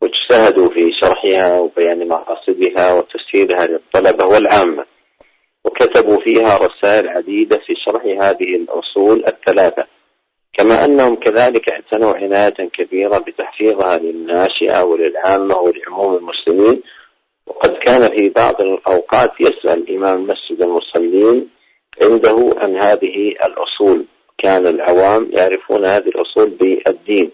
واجتهدوا 0.02 0.68
في 0.68 0.92
شرحها 1.00 1.58
وبيان 1.60 2.08
مقاصدها 2.08 2.94
وتسهيلها 2.94 3.66
للطلبة 3.66 4.24
والعامة. 4.24 4.84
وكتبوا 5.64 6.20
فيها 6.24 6.58
رسائل 6.58 7.08
عديدة 7.08 7.56
في 7.66 7.74
شرح 7.86 8.02
هذه 8.04 8.56
الأصول 8.56 9.24
الثلاثة. 9.26 9.86
كما 10.52 10.84
أنهم 10.84 11.16
كذلك 11.16 11.68
اعتنوا 11.70 12.14
عناية 12.14 12.68
كبيرة 12.78 13.18
بتحفيظها 13.18 13.98
للناشئة 13.98 14.82
وللعامة 14.82 15.58
ولعموم 15.58 16.14
المسلمين. 16.16 16.82
وقد 17.46 17.72
كان 17.72 18.08
في 18.08 18.28
بعض 18.28 18.60
الأوقات 18.60 19.32
يسأل 19.40 19.96
إمام 19.96 20.26
مسجد 20.26 20.62
المصلين 20.62 21.48
عنده 22.02 22.54
عن 22.56 22.82
هذه 22.82 23.34
الأصول. 23.44 24.04
كان 24.38 24.66
العوام 24.66 25.30
يعرفون 25.32 25.84
هذه 25.84 26.08
الأصول 26.08 26.50
بالدين. 26.50 27.30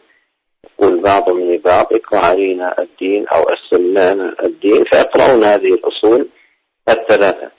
يقول 0.65 1.01
بعضهم 1.01 1.53
لبعض 1.53 1.87
اقرأ 1.93 2.19
علينا 2.19 2.83
الدين 2.83 3.29
أو 3.29 3.43
أسلنا 3.43 4.35
الدين 4.43 4.85
فيقرؤون 4.85 5.45
هذه 5.45 5.75
الأصول 5.75 6.29
الثلاثة. 6.89 7.51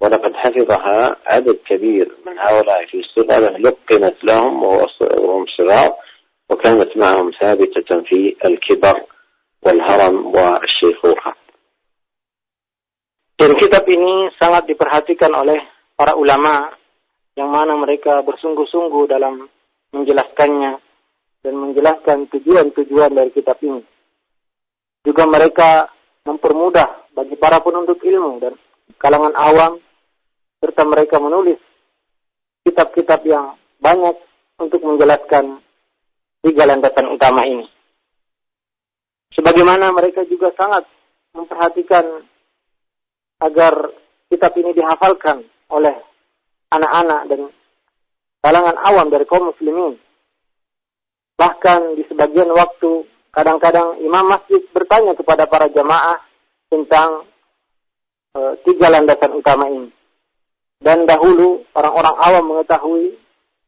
ولقد 0.00 0.34
حفظها 0.34 1.16
عدد 1.26 1.58
كبير 1.66 2.16
من 2.26 2.38
هؤلاء 2.38 2.86
في 2.86 2.98
الصغر 3.00 3.58
لقنت 3.58 4.24
لهم 4.24 4.62
وهم 4.62 5.46
صغار 5.58 5.92
وكانت 6.50 6.96
معهم 6.96 7.30
ثابتة 7.40 8.02
في 8.02 8.36
الكبر 8.44 9.02
والهرم 9.62 10.16
والشيخوخة. 10.26 11.34
Dan 13.34 13.50
kitab 13.58 13.82
ini 13.90 14.30
sangat 14.38 14.68
diperhatikan 14.70 15.32
oleh 15.34 15.58
para 15.96 16.14
ulama 16.14 16.70
yang 17.34 17.50
mana 17.50 17.74
mereka 17.74 18.22
bersungguh-sungguh 18.22 19.10
dalam 19.10 19.50
menjelaskannya. 19.90 20.83
Dan 21.44 21.60
menjelaskan 21.60 22.24
tujuan-tujuan 22.32 23.12
dari 23.12 23.28
kitab 23.36 23.60
ini. 23.60 23.84
Juga 25.04 25.28
mereka 25.28 25.92
mempermudah 26.24 27.12
bagi 27.12 27.36
para 27.36 27.60
penuntut 27.60 28.00
ilmu 28.00 28.40
dan 28.40 28.56
kalangan 28.96 29.36
awam 29.36 29.76
serta 30.64 30.88
mereka 30.88 31.20
menulis 31.20 31.60
kitab-kitab 32.64 33.20
yang 33.28 33.60
banyak 33.76 34.16
untuk 34.56 34.80
menjelaskan 34.80 35.60
tiga 36.40 36.64
landasan 36.64 37.12
utama 37.12 37.44
ini. 37.44 37.68
Sebagaimana 39.36 39.92
mereka 39.92 40.24
juga 40.24 40.48
sangat 40.56 40.88
memperhatikan 41.36 42.24
agar 43.44 43.92
kitab 44.32 44.56
ini 44.56 44.72
dihafalkan 44.72 45.44
oleh 45.68 45.92
anak-anak 46.72 47.20
dan 47.28 47.40
kalangan 48.40 48.76
awam 48.80 49.12
dari 49.12 49.28
kaum 49.28 49.52
muslimin 49.52 50.00
Bahkan 51.44 52.00
di 52.00 52.08
sebagian 52.08 52.48
waktu 52.56 53.04
kadang-kadang 53.28 54.00
imam 54.00 54.32
masjid 54.32 54.64
bertanya 54.72 55.12
kepada 55.12 55.44
para 55.44 55.68
jamaah 55.68 56.16
tentang 56.72 57.28
e, 58.32 58.40
tiga 58.64 58.88
landasan 58.88 59.36
utama 59.36 59.68
ini. 59.68 59.92
Dan 60.80 61.04
dahulu 61.04 61.68
orang-orang 61.76 62.16
awam 62.16 62.44
mengetahui 62.48 63.20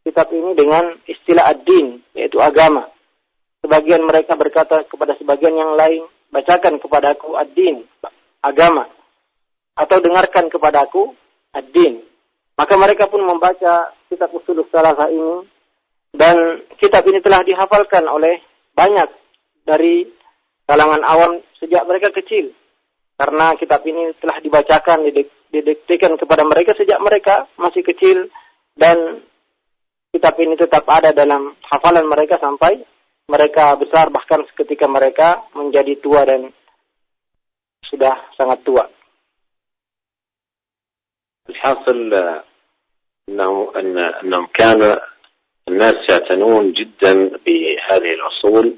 kitab 0.08 0.32
ini 0.32 0.56
dengan 0.56 0.96
istilah 1.04 1.52
ad-din, 1.52 2.00
yaitu 2.16 2.40
agama. 2.40 2.88
Sebagian 3.60 4.08
mereka 4.08 4.40
berkata 4.40 4.88
kepada 4.88 5.12
sebagian 5.20 5.52
yang 5.52 5.76
lain, 5.76 6.08
bacakan 6.32 6.80
kepadaku 6.80 7.36
ad-din, 7.36 7.84
agama. 8.40 8.88
Atau 9.76 10.00
dengarkan 10.00 10.48
kepadaku 10.48 11.12
ad-din. 11.52 12.00
Maka 12.56 12.72
mereka 12.80 13.04
pun 13.04 13.20
membaca 13.20 13.92
kitab 14.08 14.32
usul 14.32 14.64
salasa 14.72 15.12
ini 15.12 15.44
dan 16.15 16.67
kitab 16.77 17.07
ini 17.07 17.23
telah 17.23 17.41
dihafalkan 17.45 18.03
oleh 18.07 18.39
banyak 18.75 19.09
dari 19.63 20.07
kalangan 20.67 21.03
awam 21.07 21.39
sejak 21.59 21.83
mereka 21.87 22.11
kecil. 22.11 22.51
Karena 23.15 23.53
kitab 23.53 23.85
ini 23.85 24.17
telah 24.17 24.41
dibacakan, 24.41 25.05
didiktikan 25.53 26.17
kepada 26.17 26.41
mereka 26.41 26.73
sejak 26.73 26.97
mereka 26.97 27.45
masih 27.59 27.85
kecil 27.85 28.31
dan 28.73 29.21
kitab 30.09 30.35
ini 30.41 30.57
tetap 30.57 30.83
ada 30.89 31.13
dalam 31.13 31.53
hafalan 31.69 32.09
mereka 32.09 32.41
sampai 32.41 32.81
mereka 33.29 33.77
besar 33.77 34.09
bahkan 34.09 34.43
ketika 34.57 34.89
mereka 34.89 35.45
menjadi 35.53 35.95
tua 36.01 36.25
dan 36.25 36.49
sudah 37.85 38.15
sangat 38.35 38.59
tua. 38.65 38.85
الحاصل 41.49 42.13
انه 43.29 43.71
ان 43.75 43.97
انهم 43.97 44.45
كان 44.53 44.97
الناس 45.68 45.94
يعتنون 46.10 46.72
جدا 46.72 47.30
بهذه 47.46 48.14
الأصول 48.14 48.74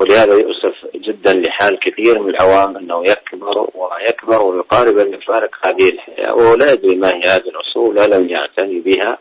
ولهذا 0.00 0.34
يؤسف 0.34 0.74
جدا 0.94 1.34
لحال 1.34 1.78
كثير 1.78 2.22
من 2.22 2.30
العوام 2.30 2.76
أنه 2.76 3.02
يكبر 3.06 3.70
ويكبر 3.74 4.42
ويقارب 4.42 4.98
ان 4.98 5.14
يفارق 5.14 5.50
هذه 5.66 5.88
الحياة 5.88 6.34
وهو 6.34 6.54
لا 6.54 6.72
يدري 6.72 6.96
ما 6.96 7.08
هي 7.08 7.20
هذه 7.20 7.48
الأصول 7.48 7.98
ولم 7.98 8.28
يعتني 8.28 8.80
بها 8.80 9.18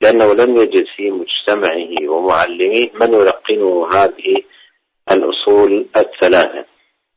لأنه 0.00 0.34
لم 0.34 0.56
يجد 0.56 0.84
في 0.96 1.10
مجتمعه 1.10 2.10
ومعلميه 2.10 2.90
من 2.94 3.12
يلقنه 3.12 3.88
هذه 3.92 4.42
الأصول 5.12 5.86
الثلاثة. 5.96 6.64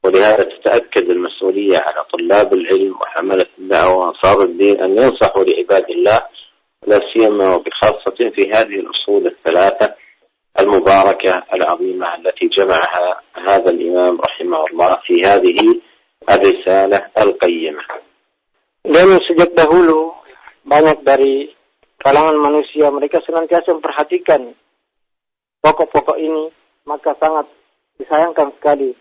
ولهذا 0.04 0.44
تتأكد 0.44 1.10
المسؤولية 1.10 1.78
على 1.78 2.06
طلاب 2.14 2.54
العلم 2.54 2.96
وحملة 3.02 3.46
الدعوة 3.60 3.96
وأنصار 3.96 4.44
الدين 4.44 4.82
أن 4.82 4.98
ينصحوا 4.98 5.44
لعباد 5.44 5.90
الله 5.90 6.22
لا 6.87 7.01
سيما 7.13 7.55
وبخاصة 7.55 8.31
في 8.35 8.51
هذه 8.53 8.77
الأصول 8.81 9.27
الثلاثة 9.27 9.95
المباركة 10.61 11.43
العظيمة 11.55 12.15
التي 12.15 12.47
جمعها 12.47 13.21
هذا 13.35 13.71
الإمام 13.71 14.21
رحمه 14.21 14.67
الله 14.67 14.99
في 15.07 15.15
هذه 15.25 15.81
الرسالة 16.31 17.11
القيمة 17.19 17.85
Dan 18.87 19.19
sejak 19.27 19.51
dahulu 19.59 20.15
banyak 20.63 21.03
dari 21.03 21.51
kalangan 21.99 22.39
manusia 22.39 22.87
mereka 22.95 23.19
senantiasa 23.27 23.75
memperhatikan 23.75 24.55
pokok-pokok 25.59 26.15
ini 26.23 26.55
maka 26.87 27.19
sangat 27.19 27.51
disayangkan 27.99 28.55
sekali 28.55 28.95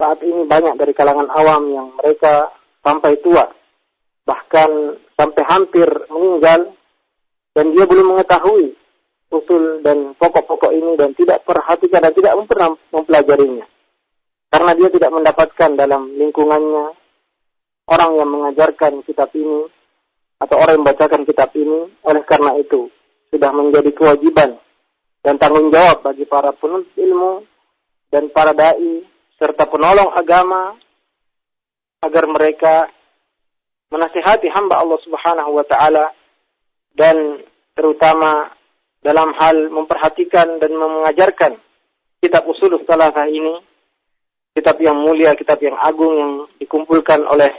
saat 0.00 0.20
ini 0.24 0.48
banyak 0.48 0.80
dari 0.80 0.96
kalangan 0.96 1.28
awam 1.28 1.62
yang 1.76 1.88
mereka 2.00 2.48
sampai 2.80 3.20
tua, 3.20 3.44
bahkan 4.24 4.96
sampai 5.15 5.43
hampir 5.47 5.87
meninggal, 6.11 6.75
dan 7.55 7.65
dia 7.71 7.85
belum 7.87 8.15
mengetahui 8.15 8.75
usul 9.31 9.81
dan 9.81 10.13
pokok-pokok 10.15 10.71
ini 10.75 10.95
dan 10.99 11.15
tidak 11.15 11.43
perhatikan 11.47 12.03
dan 12.03 12.13
tidak 12.13 12.33
pernah 12.47 12.75
mempelajarinya. 12.91 13.65
Karena 14.51 14.71
dia 14.75 14.89
tidak 14.91 15.11
mendapatkan 15.11 15.71
dalam 15.75 16.15
lingkungannya 16.15 16.85
orang 17.91 18.11
yang 18.15 18.29
mengajarkan 18.29 19.03
kitab 19.03 19.31
ini 19.35 19.67
atau 20.39 20.55
orang 20.59 20.79
yang 20.79 20.83
membacakan 20.83 21.21
kitab 21.23 21.49
ini, 21.55 21.91
oleh 22.03 22.23
karena 22.27 22.51
itu 22.59 22.91
sudah 23.31 23.51
menjadi 23.51 23.91
kewajiban 23.91 24.59
dan 25.25 25.35
tanggung 25.41 25.73
jawab 25.73 26.05
bagi 26.05 26.23
para 26.29 26.53
penuntut 26.53 26.93
ilmu 26.95 27.43
dan 28.13 28.29
para 28.29 28.53
dai 28.53 29.03
serta 29.35 29.67
penolong 29.67 30.13
agama 30.15 30.77
agar 31.99 32.23
mereka 32.29 32.87
menasihati 33.90 34.48
hamba 34.54 34.78
Allah 34.78 34.98
Subhanahu 35.02 35.50
wa 35.58 35.64
taala 35.66 36.14
dan 36.94 37.42
terutama 37.74 38.50
dalam 39.00 39.32
hal 39.40 39.56
memperhatikan 39.72 40.60
dan 40.60 40.72
mengajarkan 40.76 41.56
kitab 42.20 42.44
usul 42.46 42.76
salasah 42.84 43.26
ini 43.26 43.64
kitab 44.54 44.76
yang 44.82 44.98
mulia, 45.00 45.32
kitab 45.38 45.62
yang 45.62 45.78
agung 45.80 46.12
yang 46.14 46.32
dikumpulkan 46.60 47.24
oleh 47.26 47.50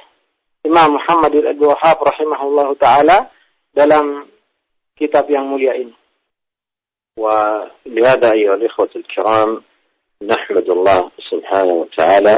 Imam 0.61 0.93
Muhammad 1.01 1.33
bin 1.33 1.45
Abdul 1.47 1.73
Wahab 1.73 1.97
rahimahullahu 2.05 2.77
taala 2.77 3.31
dalam 3.73 4.29
kitab 4.93 5.25
yang 5.31 5.49
mulia 5.49 5.73
ini. 5.75 5.95
ولهذا 7.11 8.31
أيها 8.31 8.53
الإخوة 8.53 8.89
الكرام 8.95 9.61
نحمد 10.23 10.69
الله 10.69 11.11
سبحانه 11.31 11.73
وتعالى 11.73 12.35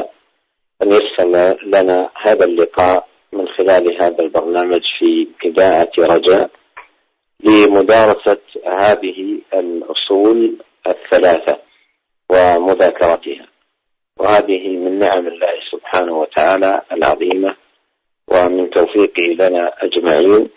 أن 0.82 0.88
يسر 0.90 1.56
لنا 1.62 2.10
هذا 2.22 2.44
اللقاء 2.44 3.07
من 3.33 3.47
خلال 3.47 4.03
هذا 4.03 4.23
البرنامج 4.23 4.81
في 4.99 5.27
إذاعة 5.45 5.91
رجاء 5.99 6.49
لمدارسة 7.43 8.41
هذه 8.65 9.39
الأصول 9.53 10.57
الثلاثة 10.87 11.59
ومذاكرتها. 12.29 13.47
وهذه 14.17 14.67
من 14.67 14.97
نعم 14.97 15.27
الله 15.27 15.53
سبحانه 15.71 16.19
وتعالى 16.19 16.81
العظيمة 16.91 17.55
ومن 18.27 18.69
توفيقه 18.69 19.27
لنا 19.39 19.73
أجمعين. 19.83 20.49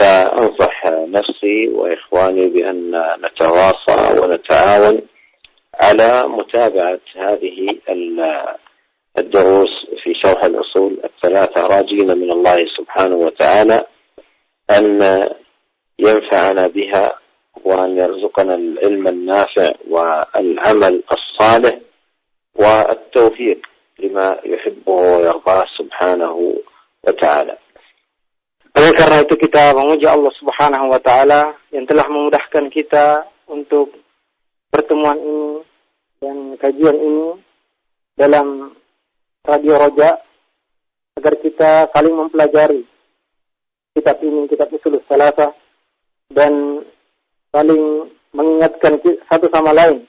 فأنصح 0.00 0.86
نفسي 0.86 1.68
وإخواني 1.68 2.48
بأن 2.48 3.02
نتواصى 3.24 4.20
ونتعاون 4.20 5.00
على 5.74 6.24
متابعة 6.28 7.00
هذه 7.16 7.78
الدروس 9.18 9.85
في 10.06 10.14
شرح 10.14 10.44
الأصول 10.44 10.98
الثلاثة 11.04 11.66
راجين 11.66 12.06
من 12.18 12.30
الله 12.30 12.56
سبحانه 12.78 13.16
وتعالى 13.16 13.84
أن 14.70 14.86
ينفعنا 15.98 16.66
بها 16.66 17.18
وأن 17.64 17.98
يرزقنا 17.98 18.54
العلم 18.54 19.08
النافع 19.08 19.72
والعمل 19.90 21.02
الصالح 21.12 21.78
والتوفيق 22.54 23.60
لما 23.98 24.40
يحبه 24.44 24.92
ويرضاه 24.92 25.64
سبحانه 25.78 26.54
وتعالى. 27.06 27.56
Oleh 28.76 28.92
karena 28.92 29.24
itu 29.26 29.34
kita 29.40 29.74
memuji 29.74 30.06
Allah 30.06 30.30
Subhanahu 30.38 30.86
wa 30.92 31.00
taala 31.02 31.56
yang 31.74 31.88
telah 31.88 32.06
memudahkan 32.06 32.70
kita 32.70 33.26
untuk 33.48 33.90
pertemuan 34.70 35.18
ini 35.18 35.64
dan 36.20 36.36
kajian 36.60 36.94
ini 36.94 37.40
dalam 38.14 38.76
Radio 39.46 39.78
Roja 39.78 40.18
agar 41.14 41.34
kita 41.38 41.70
saling 41.94 42.14
mempelajari 42.18 42.82
kitab 43.94 44.18
ini, 44.26 44.50
kitab 44.50 44.74
Usul 44.74 44.98
Salasa 45.06 45.54
dan 46.34 46.82
saling 47.54 48.10
mengingatkan 48.34 48.98
satu 49.30 49.46
sama 49.48 49.70
lain 49.70 50.02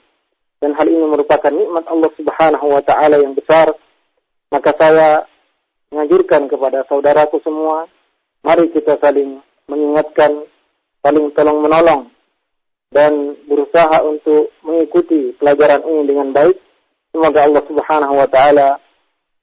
dan 0.58 0.74
hal 0.74 0.90
ini 0.90 1.06
merupakan 1.06 1.54
nikmat 1.54 1.86
Allah 1.86 2.12
Subhanahu 2.18 2.68
wa 2.68 2.82
taala 2.82 3.22
yang 3.22 3.38
besar 3.38 3.78
maka 4.50 4.74
saya 4.74 5.24
menganjurkan 5.94 6.50
kepada 6.50 6.84
saudaraku 6.90 7.38
semua 7.46 7.86
mari 8.42 8.74
kita 8.74 8.98
saling 8.98 9.40
mengingatkan 9.70 10.50
saling 11.06 11.30
tolong 11.38 11.62
menolong 11.62 12.10
dan 12.90 13.38
berusaha 13.46 14.02
untuk 14.02 14.50
mengikuti 14.64 15.36
pelajaran 15.36 15.84
ini 15.84 16.02
dengan 16.08 16.32
baik. 16.32 16.58
Semoga 17.12 17.40
Allah 17.46 17.64
Subhanahu 17.68 18.16
wa 18.18 18.28
taala 18.28 18.80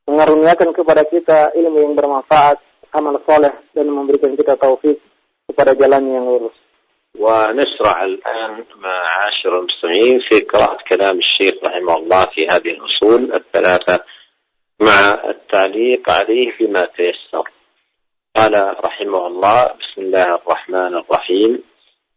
mengaruniakan 0.09 0.71
kepada 0.77 1.03
kita 1.09 1.53
ilmu 1.57 1.79
yang 1.81 1.95
bermanfaat, 1.97 2.61
amal 2.93 3.19
soleh 3.25 3.53
dan 3.75 3.87
memberikan 3.91 4.37
kita 4.37 4.55
taufik 4.61 5.01
kepada 5.49 5.73
jalan 5.75 6.03
yang 6.09 6.27
lurus. 6.27 6.57
ونشرع 7.15 8.05
الآن 8.05 8.65
مع 8.83 8.97
عاشر 9.07 9.53
المستمعين 9.59 10.19
في 10.27 10.41
قراءة 10.51 10.79
كلام 10.91 11.19
الشيخ 11.19 11.55
رحمه 11.63 11.97
الله 11.97 12.23
في 12.35 12.43
هذه 12.51 12.71
الأصول 12.75 13.31
الثلاثة 13.31 14.05
مع 14.83 15.31
التعليق 15.31 16.11
عليه 16.11 16.59
بما 16.59 16.83
تيسر. 16.85 17.47
قال 18.37 18.55
رحمه 18.85 19.27
الله 19.27 19.59
بسم 19.79 19.99
الله 20.11 20.29
الرحمن 20.43 20.93
الرحيم. 21.07 21.53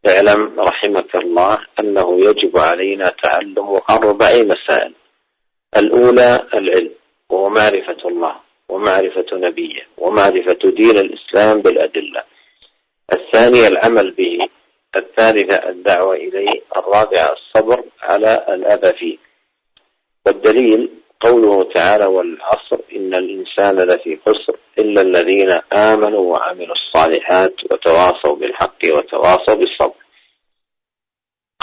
اعلم 0.07 0.41
رحمك 0.59 1.11
الله 1.15 1.57
أنه 1.79 2.07
يجب 2.19 2.57
علينا 2.57 3.13
تعلم 3.23 3.67
أربع 3.89 4.31
مسائل. 4.49 4.93
الأولى 5.77 6.31
العلم. 6.53 6.96
وهو 7.29 7.49
معرفة 7.49 8.07
الله 8.09 8.35
ومعرفة 8.69 9.25
نبيه 9.33 9.87
ومعرفة 9.97 10.59
دين 10.63 10.97
الإسلام 10.97 11.61
بالأدلة. 11.61 12.23
الثانية 13.13 13.67
العمل 13.67 14.11
به 14.11 14.39
الثالثة 14.95 15.69
الدعوة 15.69 16.15
إليه 16.15 16.61
الرابعة 16.77 17.33
الصبر 17.33 17.83
على 18.01 18.45
الأذى 18.49 18.97
فيه. 18.97 19.17
والدليل 20.25 20.89
قوله 21.19 21.63
تعالى 21.63 22.05
والعصر 22.05 22.79
إن 22.95 23.15
الإنسان 23.15 23.75
لفي 23.75 24.17
خسر 24.25 24.57
إلا 24.79 25.01
الذين 25.01 25.59
آمنوا 25.73 26.33
وعملوا 26.33 26.75
الصالحات 26.75 27.53
وتواصوا 27.71 28.35
بالحق 28.35 28.77
وتواصوا 28.85 29.55
بالصبر. 29.55 29.96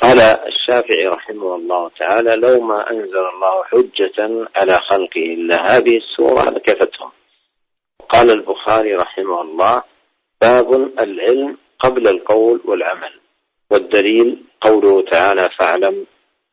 قال 0.05 0.21
الشافعي 0.21 1.05
رحمه 1.07 1.55
الله 1.55 1.91
تعالى 1.99 2.37
لو 2.37 2.61
ما 2.61 2.91
أنزل 2.91 3.25
الله 3.33 3.65
حجة 3.65 4.19
على 4.57 4.79
خلقه 4.91 5.25
إلا 5.37 5.77
هذه 5.77 5.97
السورة 5.97 6.51
لكفتهم. 6.51 7.11
قال 8.09 8.31
البخاري 8.31 8.95
رحمه 8.95 9.41
الله 9.43 9.83
باب 10.43 10.75
العلم 11.01 11.57
قبل 11.81 12.09
القول 12.09 12.61
والعمل 12.65 13.15
والدليل 13.71 14.45
قوله 14.61 15.05
تعالى 15.11 15.49
فاعلم 15.59 16.07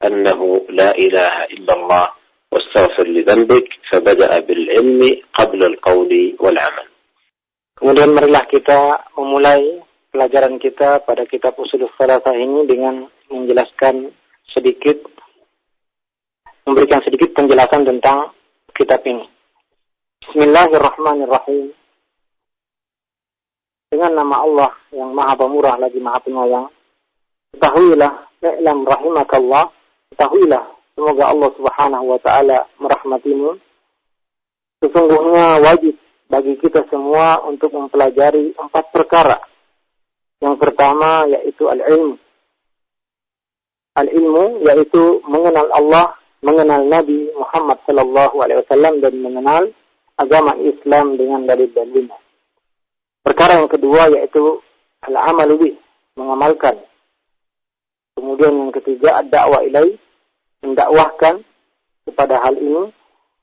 أنه 0.05 0.65
لا 0.69 0.97
إله 0.97 1.43
إلا 1.43 1.73
الله 1.73 2.07
واستغفر 2.51 3.07
لذنبك 3.07 3.67
فبدأ 3.91 4.39
بالعلم 4.39 5.21
قبل 5.33 5.63
القول 5.63 6.35
والعمل. 6.39 6.87
Kemudian 7.81 8.13
marilah 8.13 8.45
kita 8.45 9.09
memulai 9.17 9.81
pelajaran 10.11 10.59
kita 10.59 11.01
pada 11.07 11.23
kitab 11.23 11.55
Usul 11.55 11.87
Salatah 11.95 12.35
ini 12.35 12.67
dengan 12.67 13.07
menjelaskan 13.31 14.11
sedikit 14.51 14.99
memberikan 16.67 16.99
sedikit 17.01 17.31
penjelasan 17.31 17.87
tentang 17.87 18.35
kitab 18.75 19.01
ini. 19.07 19.25
Bismillahirrahmanirrahim. 20.27 21.73
Dengan 23.91 24.11
nama 24.23 24.35
Allah 24.43 24.71
yang 24.95 25.11
Maha 25.15 25.33
Pemurah 25.35 25.75
lagi 25.79 25.99
Maha 25.99 26.19
Penyayang. 26.23 26.67
Ketahuilah, 27.51 28.11
i'lam 28.39 28.87
rahimakallah, 28.87 29.67
ketahuilah 30.15 30.63
semoga 30.95 31.23
Allah 31.27 31.49
Subhanahu 31.55 32.05
wa 32.15 32.19
taala 32.23 32.57
merahmatimu. 32.79 33.59
Sesungguhnya 34.79 35.59
wajib 35.59 35.95
bagi 36.31 36.55
kita 36.63 36.87
semua 36.87 37.43
untuk 37.43 37.75
mempelajari 37.75 38.55
empat 38.55 38.95
perkara. 38.95 39.50
Yang 40.41 40.55
pertama 40.57 41.29
yaitu 41.29 41.69
al-ilmu. 41.69 42.17
Al-ilmu 43.93 44.65
yaitu 44.65 45.21
mengenal 45.29 45.69
Allah, 45.69 46.17
mengenal 46.41 46.81
Nabi 46.89 47.29
Muhammad 47.37 47.77
sallallahu 47.85 48.35
alaihi 48.41 48.65
wasallam 48.65 48.93
dan 49.05 49.13
mengenal 49.21 49.63
agama 50.17 50.57
Islam 50.57 51.13
dengan 51.15 51.45
dalil-dalilnya. 51.45 52.17
Perkara 53.21 53.61
yang 53.61 53.69
kedua 53.69 54.09
yaitu 54.09 54.57
al-amalu 55.05 55.53
bih, 55.61 55.75
mengamalkan. 56.17 56.81
Kemudian 58.17 58.53
yang 58.57 58.73
ketiga 58.73 59.21
ad-da'wa 59.21 59.61
ilai, 59.69 59.93
mendakwahkan 60.65 61.45
kepada 62.09 62.41
hal 62.41 62.57
ini 62.57 62.89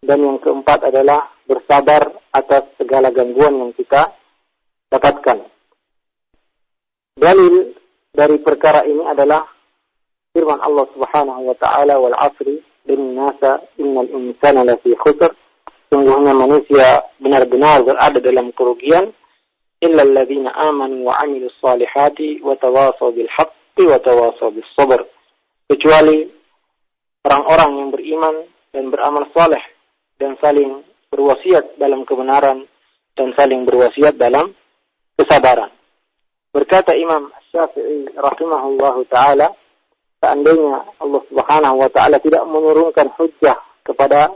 dan 0.03 0.19
yang 0.23 0.39
keempat 0.43 0.91
adalah 0.91 1.31
bersabar 1.47 2.11
atas 2.35 2.67
segala 2.79 3.11
gangguan 3.15 3.55
yang 3.59 3.73
kita 3.75 4.15
dapatkan. 4.91 5.58
Dalil 7.19 7.75
dari 8.15 8.39
perkara 8.39 8.87
ini 8.87 9.03
adalah 9.03 9.43
firman 10.31 10.63
Allah 10.63 10.87
Subhanahu 10.95 11.51
wa 11.51 11.57
taala 11.59 11.99
wal 11.99 12.15
'asri 12.15 12.63
bin 12.87 13.19
nasa 13.19 13.59
innal 13.75 14.07
insana 14.07 14.63
lafi 14.63 14.95
khusr. 14.95 15.35
Sungguhnya 15.91 16.31
manusia 16.31 17.03
benar-benar 17.19 17.83
berada 17.83 18.23
dalam 18.23 18.55
kerugian. 18.55 19.11
Illa 19.83 20.07
alladziina 20.07 20.55
amanu 20.55 21.11
wa 21.11 21.19
'amilus 21.19 21.59
salihati 21.59 22.39
wa 22.39 22.55
tawasaw 22.55 23.11
bil 23.11 23.31
haqqi 23.35 23.83
wa 23.83 23.99
tawasaw 23.99 24.55
bis 24.55 24.67
sabr 24.79 25.03
kecuali 25.67 26.23
orang-orang 27.27 27.71
yang 27.83 27.89
beriman 27.91 28.35
dan 28.71 28.95
beramal 28.95 29.27
saleh 29.35 29.63
dan 30.19 30.35
saling 30.39 30.83
berwasiat 31.11 31.79
dalam 31.83 32.03
kebenaran 32.07 32.67
dan 33.15 33.29
saling 33.35 33.67
berwasiat 33.67 34.15
dalam 34.19 34.55
kesabaran. 35.19 35.78
Berkata 36.49 36.97
Imam 36.97 37.29
Syafi'i 37.53 38.09
rahimahullahu 38.17 39.05
taala, 39.13 39.53
seandainya 40.19 40.89
Allah 40.99 41.23
Subhanahu 41.29 41.77
wa 41.81 41.89
taala 41.93 42.17
tidak 42.19 42.43
menurunkan 42.49 43.13
hujjah 43.17 43.57
kepada 43.85 44.33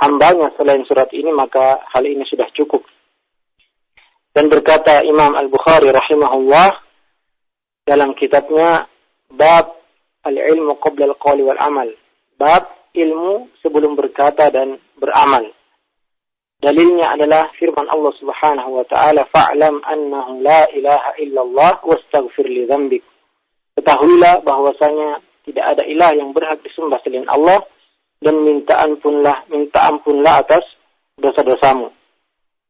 hambanya 0.00 0.50
selain 0.56 0.82
surat 0.88 1.08
ini 1.12 1.30
maka 1.30 1.84
hal 1.92 2.04
ini 2.04 2.24
sudah 2.24 2.48
cukup. 2.56 2.82
Dan 4.32 4.48
berkata 4.48 5.04
Imam 5.04 5.36
Al-Bukhari 5.36 5.92
rahimahullah 5.92 6.72
dalam 7.84 8.16
kitabnya 8.16 8.88
Bab 9.28 9.76
Al-Ilmu 10.24 10.80
Qabla 10.80 11.12
Al-Qawli 11.12 11.44
Wal-Amal. 11.44 11.92
Bab 12.40 12.64
ilmu 12.96 13.52
sebelum 13.60 13.96
berkata 13.96 14.48
dan 14.52 14.76
beramal. 14.96 15.48
Dalilnya 16.62 17.18
adalah 17.18 17.50
firman 17.58 17.90
Allah 17.90 18.14
Subhanahu 18.22 18.70
wa 18.78 18.86
taala, 18.86 19.26
"Fa'lam 19.34 19.82
annahu 19.82 20.46
la 20.46 20.62
ilaha 20.70 21.10
illallah 21.18 21.82
wastaghfir 21.82 22.46
li 22.46 22.70
dzambik." 22.70 23.02
Ketahuilah 23.74 24.46
bahwasanya 24.46 25.18
tidak 25.42 25.74
ada 25.74 25.82
ilah 25.82 26.14
yang 26.14 26.30
berhak 26.30 26.62
disembah 26.62 27.02
selain 27.02 27.26
Allah 27.26 27.66
dan 28.22 28.46
minta 28.46 28.78
ampunlah, 28.78 29.42
minta 29.50 29.90
ampunlah 29.90 30.46
atas 30.46 30.62
dosa-dosamu. 31.18 31.90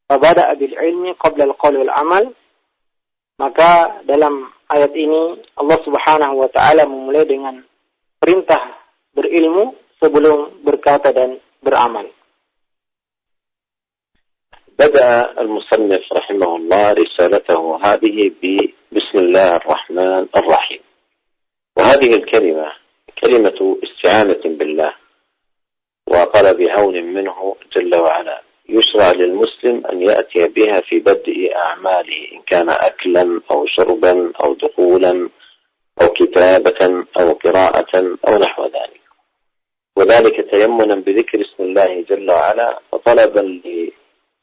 Fabada 0.09 0.49
bil 0.57 0.73
ilmi 0.73 1.13
qabla 1.21 1.53
al-qawl 1.53 1.85
wal 1.85 1.93
amal. 1.93 2.25
Maka 3.37 4.01
dalam 4.09 4.49
ayat 4.73 4.93
ini 4.97 5.37
Allah 5.61 5.79
Subhanahu 5.85 6.41
wa 6.41 6.49
taala 6.49 6.89
memulai 6.89 7.29
dengan 7.29 7.61
perintah 8.17 8.61
berilmu 9.13 9.77
sebelum 10.01 10.65
berkata 10.65 11.13
dan 11.13 11.37
beramal. 11.61 12.09
بدأ 14.83 15.41
المصنف 15.41 16.03
رحمه 16.13 16.57
الله 16.57 16.93
رسالته 16.93 17.81
هذه 17.85 18.31
بسم 18.93 19.17
الله 19.19 19.57
الرحمن 19.57 20.27
الرحيم. 20.37 20.81
وهذه 21.77 22.15
الكلمة 22.15 22.73
كلمة 23.25 23.79
استعانة 23.85 24.57
بالله 24.59 24.95
وطلب 26.07 26.63
عون 26.71 27.03
منه 27.15 27.57
جل 27.77 27.95
وعلا 27.95 28.43
يشرع 28.69 29.11
للمسلم 29.13 29.87
أن 29.87 30.03
يأتي 30.03 30.49
بها 30.49 30.81
في 30.81 30.99
بدء 30.99 31.51
أعماله 31.67 32.19
إن 32.33 32.43
كان 32.47 32.69
أكلا 32.69 33.41
أو 33.51 33.67
شربا 33.67 34.33
أو 34.45 34.55
دخولا 34.55 35.29
أو 36.03 36.09
كتابة 36.09 37.05
أو 37.21 37.33
قراءة 37.33 38.19
أو 38.29 38.39
نحو 38.39 38.65
ذلك. 38.65 39.03
وذلك 39.97 40.51
تيمنا 40.53 40.95
بذكر 40.95 41.41
اسم 41.41 41.63
الله 41.63 42.05
جل 42.11 42.31
وعلا 42.31 42.79
وطلبا 42.93 43.61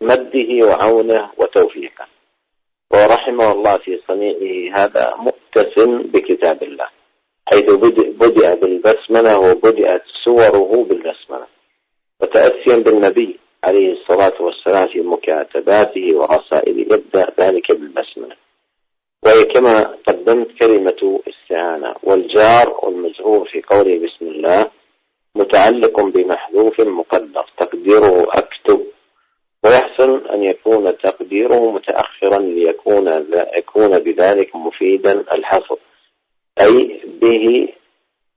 لمده 0.02 0.68
وعونه 0.68 1.30
وتوفيقه. 1.38 2.06
ورحمه 2.94 3.52
الله 3.52 3.78
في 3.78 4.00
صنيعه 4.08 4.78
هذا 4.78 5.16
مؤتس 5.18 5.76
بكتاب 6.14 6.64
الله 6.64 6.88
حيث 7.46 7.72
بدأ 8.24 8.56
بالبسملة 8.56 9.40
وبدأت 9.40 10.04
سوره 10.26 10.86
بالبسملة. 10.90 11.48
وتأسيا 12.22 12.76
بالنبي 12.76 13.40
عليه 13.64 13.94
الصلاة 13.94 14.42
والسلام 14.42 14.88
في 14.88 15.02
مكاتباته 15.02 16.16
ورسائله 16.18 16.82
يبدأ 16.82 17.26
ذلك 17.40 17.72
بالبسملة. 17.72 18.36
وهي 19.24 19.46
كما 19.46 19.84
قدمت 20.08 20.48
كلمة 20.62 21.22
استعانة 21.28 21.96
والجار 22.04 22.80
والمجرور 22.84 23.50
في 23.52 23.62
قوله 23.62 24.00
بسم 24.00 24.28
الله 24.28 24.72
متعلق 25.36 26.02
بمحذوف 26.02 26.82
مقدر 26.82 27.46
تقديره 27.58 28.28
أكتب. 28.30 28.86
ويحسن 29.63 30.26
أن 30.28 30.43
يكون 30.43 30.98
تقديره 30.98 31.72
متأخرا 31.72 32.39
ليكون 32.39 33.08
يكون 33.58 34.00
بذلك 34.00 34.56
مفيدا 34.56 35.12
الحصر. 35.34 35.78
أي 36.62 37.02
به 37.22 37.67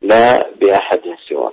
لا 0.02 0.50
بأحد 0.50 1.00
سواه. 1.28 1.52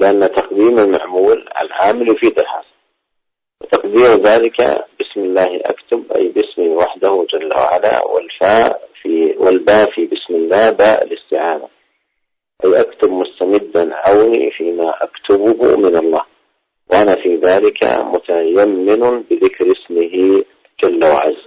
لأن 0.00 0.20
تقديم 0.20 0.78
المعمول 0.78 1.48
العامل 1.60 2.08
يفيد 2.10 2.38
الحصر. 2.38 2.74
وتقدير 3.60 4.08
ذلك 4.08 4.60
بسم 5.00 5.20
الله 5.20 5.60
أكتب 5.64 6.12
أي 6.12 6.28
باسمه 6.28 6.68
وحده 6.68 7.26
جل 7.30 7.50
وعلا 7.56 8.06
والفاء 8.06 8.88
في 9.02 9.34
والباء 9.38 9.90
في 9.90 10.06
بسم 10.06 10.34
الله 10.34 10.70
باء 10.70 11.04
الاستعانة. 11.04 11.68
أي 12.64 12.80
أكتب 12.80 13.12
مستمدا 13.12 13.94
عوني 13.94 14.50
فيما 14.50 14.94
أكتبه 15.02 15.76
من 15.76 15.96
الله. 15.96 16.33
وأنا 16.89 17.15
في 17.15 17.37
ذلك 17.37 17.79
متيمن 17.83 19.23
بذكر 19.29 19.65
اسمه 19.71 20.13
جل 20.83 21.03
وعز 21.05 21.43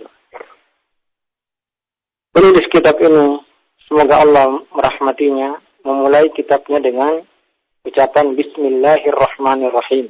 Penulis 2.33 2.64
kitab 2.72 2.96
ini, 2.96 3.44
semoga 3.85 4.25
Allah 4.25 4.64
merahmatinya, 4.72 5.61
memulai 5.85 6.33
kitabnya 6.33 6.81
dengan 6.81 7.20
ucapan 7.85 8.33
Bismillahirrahmanirrahim. 8.40 10.09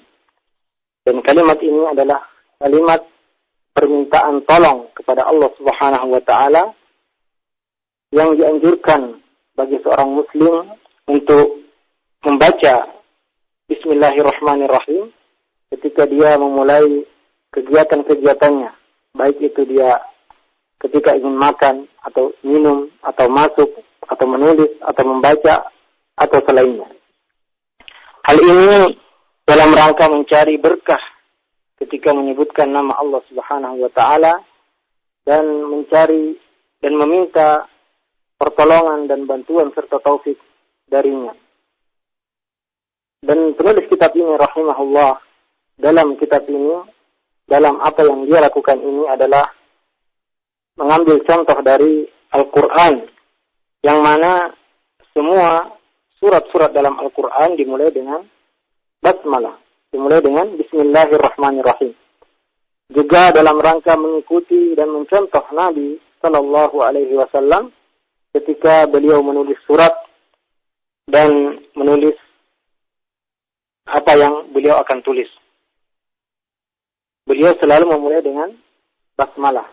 Dan 1.03 1.19
kalimat 1.27 1.59
ini 1.59 1.83
adalah 1.91 2.23
kalimat 2.63 3.03
permintaan 3.75 4.47
tolong 4.47 4.87
kepada 4.95 5.27
Allah 5.27 5.51
Subhanahu 5.59 6.15
wa 6.15 6.23
taala 6.23 6.71
yang 8.15 8.39
dianjurkan 8.39 9.19
bagi 9.59 9.83
seorang 9.83 10.15
muslim 10.15 10.79
untuk 11.11 11.59
membaca 12.23 12.96
Bismillahirrahmanirrahim 13.68 15.12
ketika 15.76 16.08
dia 16.08 16.40
memulai 16.40 17.04
kegiatan-kegiatannya, 17.52 18.72
baik 19.12 19.44
itu 19.44 19.68
dia 19.68 20.00
ketika 20.80 21.12
ingin 21.12 21.36
makan 21.36 21.84
atau 22.00 22.32
minum 22.48 22.88
atau 23.04 23.28
masuk 23.28 23.68
atau 24.08 24.24
menulis 24.24 24.72
atau 24.80 25.04
membaca 25.04 25.68
atau 26.16 26.40
selainnya. 26.48 26.88
Hal 28.24 28.40
ini 28.40 28.96
dalam 29.44 29.76
rangka 29.76 30.16
mencari 30.16 30.56
berkah 30.56 31.04
ketika 31.76 32.16
menyebutkan 32.16 32.72
nama 32.72 32.96
Allah 32.96 33.20
Subhanahu 33.28 33.84
wa 33.84 33.92
taala 33.92 34.48
dan 35.28 35.44
mencari 35.68 36.40
dan 36.80 36.96
meminta 36.96 37.68
pertolongan 38.40 39.12
dan 39.12 39.28
bantuan 39.28 39.76
serta 39.76 40.00
taufik 40.00 40.40
darinya. 40.88 41.36
Dan 43.18 43.58
penulis 43.58 43.90
kitab 43.90 44.14
ini 44.14 44.30
rahimahullah 44.38 45.18
dalam 45.82 46.18
kitab 46.22 46.46
ini 46.46 46.86
dalam 47.48 47.80
apa 47.82 48.06
yang 48.06 48.28
dia 48.28 48.44
lakukan 48.44 48.78
ini 48.78 49.08
adalah 49.10 49.48
mengambil 50.78 51.18
contoh 51.26 51.58
dari 51.66 52.06
Al-Qur'an 52.36 53.08
yang 53.82 54.00
mana 54.04 54.52
semua 55.16 55.66
surat-surat 56.22 56.76
dalam 56.76 56.94
Al-Qur'an 57.02 57.58
dimulai 57.58 57.90
dengan 57.90 58.22
basmalah, 59.02 59.58
dimulai 59.90 60.22
dengan 60.22 60.54
bismillahirrahmanirrahim. 60.60 61.96
Juga 62.94 63.34
dalam 63.34 63.58
rangka 63.58 63.98
mengikuti 63.98 64.78
dan 64.78 64.94
mencontoh 64.94 65.44
Nabi 65.52 65.98
Shallallahu 66.22 66.78
alaihi 66.84 67.18
wasallam 67.18 67.74
ketika 68.32 68.86
beliau 68.86 69.24
menulis 69.26 69.58
surat 69.66 69.92
dan 71.08 71.62
menulis 71.74 72.16
apa 74.08 74.24
yang 74.24 74.56
beliau 74.56 74.80
akan 74.80 75.04
tulis. 75.04 75.28
Beliau 77.28 77.52
selalu 77.60 77.92
memulai 77.92 78.24
dengan 78.24 78.56
basmalah. 79.20 79.68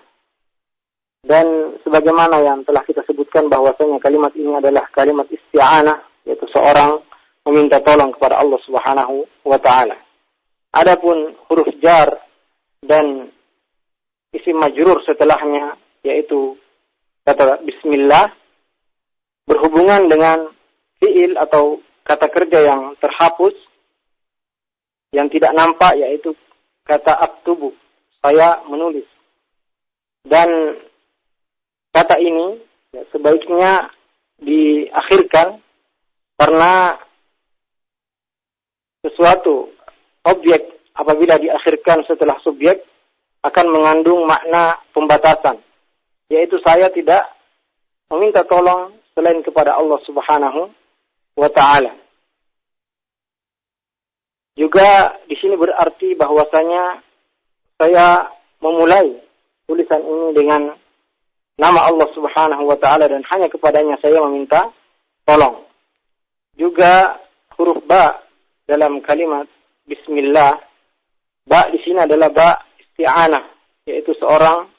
Dan 1.22 1.78
sebagaimana 1.86 2.42
yang 2.42 2.66
telah 2.66 2.82
kita 2.82 3.06
sebutkan 3.06 3.46
bahwasanya 3.46 4.02
kalimat 4.02 4.34
ini 4.34 4.58
adalah 4.58 4.90
kalimat 4.90 5.30
isti'anah, 5.30 6.02
yaitu 6.26 6.50
seorang 6.50 6.98
meminta 7.46 7.78
tolong 7.78 8.10
kepada 8.10 8.42
Allah 8.42 8.58
Subhanahu 8.66 9.22
wa 9.46 9.54
taala. 9.62 9.94
Adapun 10.74 11.38
huruf 11.46 11.70
jar 11.78 12.10
dan 12.82 13.30
isim 14.34 14.58
majrur 14.58 14.98
setelahnya 15.06 15.78
yaitu 16.02 16.58
kata 17.22 17.62
bismillah 17.62 18.34
berhubungan 19.46 20.10
dengan 20.10 20.50
fiil 20.98 21.38
atau 21.38 21.78
kata 22.02 22.26
kerja 22.34 22.74
yang 22.74 22.98
terhapus 22.98 23.54
yang 25.14 25.30
tidak 25.30 25.54
nampak 25.54 25.94
yaitu 25.94 26.34
kata 26.82 27.14
aktubu, 27.14 27.70
saya 28.18 28.58
menulis. 28.66 29.06
Dan 30.26 30.50
kata 31.94 32.18
ini 32.18 32.58
ya, 32.90 33.06
sebaiknya 33.14 33.86
diakhirkan 34.42 35.62
karena 36.34 36.98
sesuatu 39.06 39.70
objek 40.26 40.64
apabila 40.98 41.38
diakhirkan 41.38 42.02
setelah 42.08 42.34
subjek 42.42 42.82
akan 43.44 43.66
mengandung 43.70 44.24
makna 44.26 44.80
pembatasan 44.90 45.60
yaitu 46.32 46.56
saya 46.64 46.88
tidak 46.90 47.22
meminta 48.08 48.40
tolong 48.48 48.96
selain 49.12 49.44
kepada 49.44 49.76
Allah 49.76 50.00
Subhanahu 50.02 50.72
wa 51.36 51.50
taala. 51.52 51.92
Juga 54.54 55.18
di 55.26 55.34
sini 55.34 55.58
berarti 55.58 56.14
bahwasanya 56.14 57.02
saya 57.74 58.30
memulai 58.62 59.18
tulisan 59.66 59.98
ini 59.98 60.30
dengan 60.30 60.70
nama 61.58 61.80
Allah 61.90 62.06
Subhanahu 62.14 62.62
wa 62.62 62.78
taala 62.78 63.10
dan 63.10 63.26
hanya 63.34 63.50
kepadanya 63.50 63.98
saya 63.98 64.22
meminta 64.22 64.70
tolong. 65.26 65.66
Juga 66.54 67.18
huruf 67.58 67.82
ba 67.82 68.14
dalam 68.62 69.02
kalimat 69.02 69.50
bismillah 69.90 70.54
ba 71.44 71.60
di 71.74 71.78
sini 71.82 72.06
adalah 72.06 72.30
ba 72.30 72.54
isti'anah 72.78 73.44
yaitu 73.90 74.14
seorang 74.22 74.70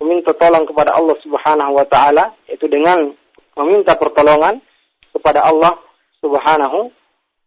meminta 0.00 0.32
tolong 0.38 0.64
kepada 0.70 0.94
Allah 0.94 1.18
Subhanahu 1.20 1.72
wa 1.74 1.86
taala 1.90 2.30
yaitu 2.46 2.70
dengan 2.70 3.10
meminta 3.58 3.98
pertolongan 3.98 4.62
kepada 5.10 5.42
Allah 5.42 5.74
Subhanahu 6.22 6.94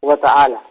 wa 0.03 0.17
taala 0.19 0.68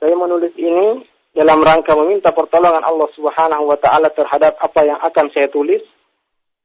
saya 0.00 0.14
menulis 0.18 0.54
ini 0.58 1.06
dalam 1.32 1.64
rangka 1.64 1.96
meminta 1.96 2.34
pertolongan 2.34 2.84
Allah 2.84 3.08
Subhanahu 3.16 3.64
wa 3.70 3.78
taala 3.80 4.12
terhadap 4.12 4.60
apa 4.60 4.80
yang 4.84 5.00
akan 5.00 5.26
saya 5.32 5.48
tulis 5.48 5.80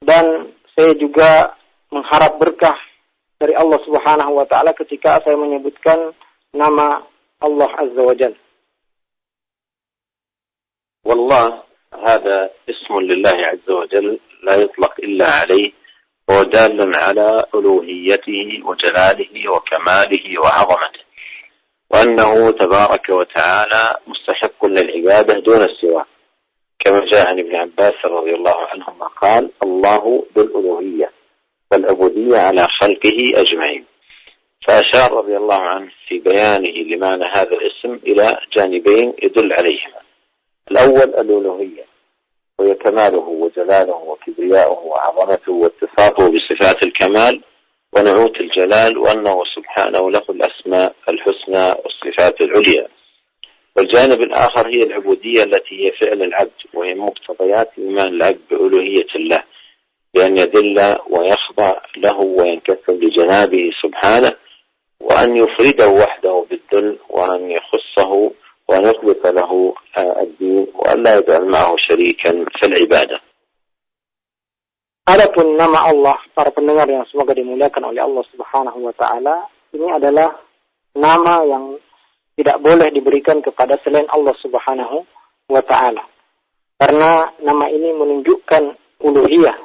dan 0.03 0.51
saya 0.75 0.93
juga 0.99 1.55
mengharap 1.89 2.35
berkah 2.37 2.75
dari 3.39 3.53
Allah 3.55 3.79
Subhanahu 3.85 4.37
wa 4.37 4.45
taala 4.49 4.75
ketika 4.75 5.23
saya 5.23 5.37
menyebutkan 5.39 6.11
nama 6.51 7.05
Allah 7.39 7.69
Azza 7.77 8.03
wa 8.03 8.15
Jalla. 8.17 8.39
والله 11.07 11.63
هذا 12.03 12.49
اسم 12.69 12.99
لله 12.99 13.37
عز 13.51 13.69
وجل 13.69 14.19
لا 14.43 14.55
يطلق 14.55 14.93
إلا 14.99 15.27
عليه 15.31 15.71
هو 16.31 16.43
دال 16.43 16.95
على 16.95 17.45
ألوهيته 17.55 18.61
وجلاله 18.67 19.33
وكماله 19.51 20.25
وعظمته 20.43 21.03
وأنه 21.92 22.50
تبارك 22.50 23.08
وتعالى 23.08 23.94
مستحق 24.06 24.66
للعبادة 24.66 25.34
دون 25.34 25.62
السوى 25.62 26.04
كما 26.84 27.00
جاء 27.04 27.28
عن 27.28 27.38
ابن 27.38 27.54
عباس 27.54 27.94
رضي 28.04 28.34
الله 28.34 28.56
عنهما 28.56 29.06
قال 29.06 29.50
الله 29.64 30.24
ذو 30.36 30.44
الألوهية 30.44 31.10
والعبودية 31.72 32.38
على 32.38 32.68
خلقه 32.80 33.16
أجمعين. 33.34 33.84
فأشار 34.68 35.12
رضي 35.12 35.36
الله 35.36 35.62
عنه 35.62 35.90
في 36.08 36.18
بيانه 36.18 36.94
لمعنى 36.94 37.24
هذا 37.34 37.56
الاسم 37.56 38.00
إلى 38.06 38.36
جانبين 38.56 39.14
يدل 39.22 39.52
عليهما. 39.52 40.00
الأول 40.70 41.02
الألوهية 41.02 41.84
وهي 42.58 42.74
كماله 42.74 43.28
وجلاله 43.28 43.94
وكبرياؤه 43.94 44.78
وعظمته 44.78 45.52
واتصافه 45.52 46.30
بصفات 46.30 46.82
الكمال 46.82 47.42
ونعوت 47.92 48.40
الجلال 48.40 48.98
وأنه 48.98 49.42
سبحانه 49.56 50.10
له 50.10 50.22
الأسماء 50.30 50.94
الحسنى 51.08 51.74
والصفات 51.84 52.40
العليا. 52.40 52.88
والجانب 53.76 54.20
الآخر 54.22 54.68
هي 54.68 54.82
العبودية 54.82 55.42
التي 55.42 55.74
هي 55.86 55.92
فعل 56.00 56.22
العبد 56.22 56.60
وهي 56.74 56.94
مقتضيات 56.94 57.70
إيمان 57.78 58.08
العبد 58.08 58.40
بألوهية 58.50 59.06
الله 59.16 59.42
بأن 60.14 60.36
يذل 60.36 60.96
ويخضع 61.10 61.72
له 61.96 62.18
وينكسر 62.20 62.92
لجنابه 62.92 63.70
سبحانه 63.82 64.32
وأن 65.00 65.36
يفرده 65.36 65.88
وحده 65.88 66.46
بالذل 66.50 66.98
وأن 67.10 67.50
يخصه 67.50 68.30
وأن 68.68 68.84
يخلص 68.84 69.26
له 69.26 69.74
الدين 69.98 70.66
وأن 70.74 71.02
لا 71.02 71.18
يجعل 71.18 71.48
معه 71.48 71.74
شريكا 71.78 72.30
في 72.32 72.66
العبادة. 72.66 73.20
Adapun 75.02 75.58
nama 75.58 75.90
Allah, 75.90 76.14
para 76.30 76.54
pendengar 76.54 76.86
yang 76.86 77.02
semoga 77.10 77.34
dimuliakan 77.34 77.90
oleh 77.90 78.06
Allah 78.06 78.22
Subhanahu 78.30 78.86
wa 78.86 78.94
taala, 78.94 79.50
ini 79.74 79.90
adalah 79.90 80.30
nama 80.94 81.42
yang 81.42 81.74
tidak 82.38 82.62
boleh 82.62 82.86
diberikan 82.94 83.42
kepada 83.42 83.82
selain 83.82 84.06
Allah 84.14 84.30
Subhanahu 84.38 85.02
wa 85.50 85.62
taala. 85.66 86.06
Karena 86.78 87.34
nama 87.42 87.66
ini 87.66 87.90
menunjukkan 87.98 88.62
uluhiyah 89.02 89.58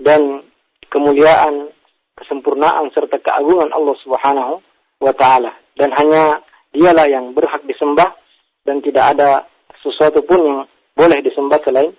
dan 0.00 0.40
kemuliaan, 0.88 1.68
kesempurnaan 2.16 2.88
serta 2.96 3.20
keagungan 3.20 3.68
Allah 3.68 3.96
Subhanahu 4.00 4.64
wa 5.04 5.12
taala 5.12 5.52
dan 5.76 5.92
hanya 5.92 6.40
dialah 6.72 7.04
yang 7.04 7.36
berhak 7.36 7.60
disembah 7.68 8.16
dan 8.64 8.80
tidak 8.80 9.12
ada 9.12 9.44
sesuatu 9.84 10.24
pun 10.24 10.40
yang 10.40 10.60
boleh 10.96 11.20
disembah 11.20 11.60
selain 11.68 11.92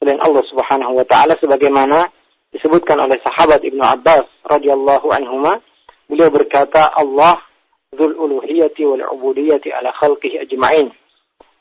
selain 0.00 0.20
Allah 0.20 0.44
Subhanahu 0.48 0.92
wa 0.96 1.06
taala 1.08 1.34
sebagaimana 1.40 2.08
disebutkan 2.52 3.00
oleh 3.00 3.18
sahabat 3.24 3.60
Ibnu 3.64 3.82
Abbas 3.82 4.26
radhiyallahu 4.48 5.08
anhuma 5.12 5.60
beliau 6.06 6.30
berkata 6.30 6.92
Allah 6.94 7.40
dzul 7.92 8.12
uluhiyati 8.16 8.84
wal 8.84 9.04
ubudiyati 9.16 9.72
ala 9.72 9.92
khalqihi 9.96 10.44
ajma'in. 10.44 10.92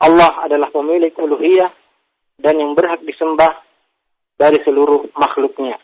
Allah 0.03 0.31
adalah 0.43 0.67
pemilik 0.69 1.15
uluhiyah 1.15 1.71
dan 2.43 2.59
yang 2.59 2.75
berhak 2.75 2.99
disembah 3.07 3.55
dari 4.35 4.59
seluruh 4.67 5.07
makhluknya. 5.15 5.79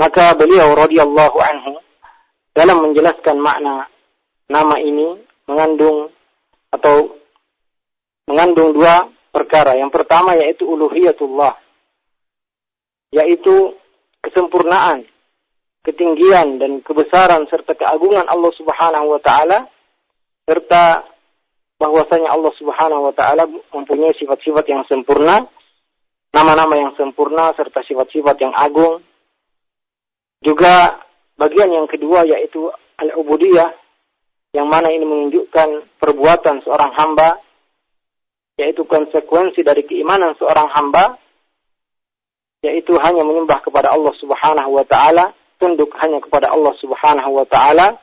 Maka 0.00 0.32
beliau 0.32 0.72
radhiyallahu 0.72 1.38
anhu 1.44 1.76
dalam 2.56 2.80
menjelaskan 2.80 3.36
makna 3.36 3.84
nama 4.48 4.80
ini 4.80 5.20
mengandung 5.44 6.08
atau 6.72 7.20
mengandung 8.24 8.72
dua 8.72 9.04
perkara. 9.30 9.78
Yang 9.78 9.90
pertama 9.94 10.36
yaitu 10.36 10.66
uluhiyatullah. 10.66 11.54
Yaitu 13.10 13.74
kesempurnaan, 14.22 15.08
ketinggian 15.82 16.60
dan 16.60 16.84
kebesaran 16.84 17.48
serta 17.48 17.74
keagungan 17.74 18.28
Allah 18.28 18.52
Subhanahu 18.54 19.16
wa 19.16 19.20
taala 19.22 19.66
serta 20.44 21.02
bahwasanya 21.80 22.28
Allah 22.28 22.52
Subhanahu 22.60 23.08
wa 23.10 23.14
taala 23.16 23.48
mempunyai 23.48 24.12
sifat-sifat 24.20 24.64
yang 24.68 24.84
sempurna, 24.84 25.40
nama-nama 26.36 26.74
yang 26.76 26.92
sempurna 26.94 27.56
serta 27.56 27.80
sifat-sifat 27.88 28.36
yang 28.44 28.52
agung. 28.52 29.00
Juga 30.40 31.00
bagian 31.36 31.72
yang 31.72 31.88
kedua 31.88 32.24
yaitu 32.28 32.68
al-ubudiyah 33.00 33.72
yang 34.52 34.66
mana 34.68 34.90
ini 34.92 35.04
menunjukkan 35.06 36.00
perbuatan 36.00 36.60
seorang 36.64 36.92
hamba 36.96 37.38
yaitu 38.60 38.84
konsekuensi 38.84 39.64
dari 39.64 39.88
keimanan 39.88 40.36
seorang 40.36 40.68
hamba 40.76 41.16
yaitu 42.60 42.92
hanya 43.00 43.24
menyembah 43.24 43.64
kepada 43.64 43.88
Allah 43.88 44.12
Subhanahu 44.20 44.76
wa 44.76 44.84
taala, 44.84 45.32
tunduk 45.56 45.88
hanya 45.96 46.20
kepada 46.20 46.52
Allah 46.52 46.76
Subhanahu 46.76 47.40
wa 47.40 47.46
taala 47.48 47.96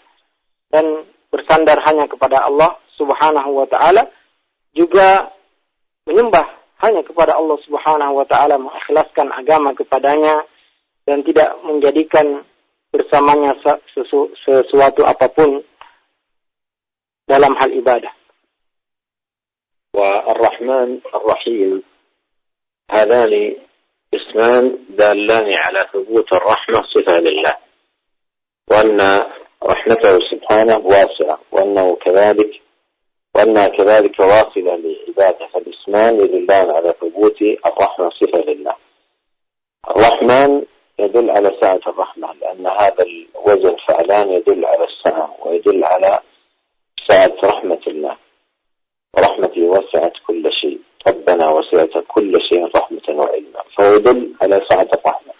dan 0.73 1.05
bersandar 1.29 1.77
hanya 1.85 2.09
kepada 2.09 2.41
Allah 2.41 2.73
Subhanahu 2.97 3.53
wa 3.53 3.69
taala, 3.69 4.09
juga 4.73 5.29
menyembah 6.09 6.57
hanya 6.81 7.05
kepada 7.05 7.37
Allah 7.37 7.57
Subhanahu 7.69 8.17
wa 8.17 8.25
taala, 8.25 8.57
mengikhlaskan 8.57 9.29
agama 9.29 9.77
kepadanya 9.77 10.41
dan 11.05 11.21
tidak 11.21 11.53
menjadikan 11.61 12.41
bersamanya 12.89 13.53
sesu, 13.93 14.33
sesuatu 14.41 15.05
apa 15.05 15.29
pun 15.29 15.61
dalam 17.29 17.53
hal 17.61 17.69
ibadah. 17.77 18.16
والرحمن 19.97 20.99
الرحيم. 21.15 21.83
هذان 22.91 23.55
اسمان 24.13 24.77
دالان 24.89 25.53
على 25.53 25.85
ثبوت 25.93 26.33
الرحمة 26.33 26.83
صفة 26.93 27.19
لله. 27.19 27.53
وأن 28.71 29.23
رحمته 29.63 30.19
سبحانه 30.31 30.77
واسعة 30.77 31.39
وأنه 31.51 31.95
كذلك 31.95 32.51
وأنها 33.35 33.67
كذلك 33.67 34.19
واصلة 34.19 34.75
لعبادة 34.75 35.47
فالاسمان 35.53 36.19
يدلان 36.19 36.71
على 36.75 36.93
ثبوت 37.01 37.41
الرحمة 37.41 38.09
صفة 38.09 38.39
لله. 38.39 38.75
الرحمن 39.89 40.65
يدل 40.99 41.31
على 41.31 41.51
سعة 41.61 41.81
الرحمة 41.87 42.33
لأن 42.33 42.67
هذا 42.67 43.05
الوزن 43.05 43.75
فعلان 43.87 44.33
يدل 44.33 44.65
على 44.65 44.83
السعة 44.83 45.35
ويدل 45.45 45.85
على 45.85 46.19
سعة 47.09 47.35
رحمة 47.43 47.81
الله. 47.87 48.26
ورحمته 49.17 49.61
وسعت 49.61 50.13
كل 50.27 50.49
شيء. 50.61 50.79
ربنا 51.07 51.49
وسعت 51.49 52.03
كل 52.07 52.41
شيء 52.49 52.65
رحمة 52.75 53.07
وعلما. 53.09 53.61
فهو 53.77 53.93
يدل 53.93 54.33
على 54.41 54.61
سعة 54.69 54.89
الرحمة. 54.93 55.33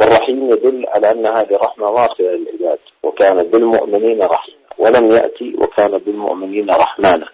والرحيم 0.00 0.50
يدل 0.50 0.84
على 0.88 1.10
أن 1.10 1.26
هذه 1.26 1.56
رحمة 1.56 1.90
واصلة 1.90 2.30
للعباد 2.30 2.78
وكان 3.02 3.42
بالمؤمنين 3.50 4.22
رحيما. 4.22 4.68
ولم 4.78 5.10
يأتي 5.10 5.54
وكان 5.58 5.98
بالمؤمنين 5.98 6.70
رحمانا. 6.70 7.28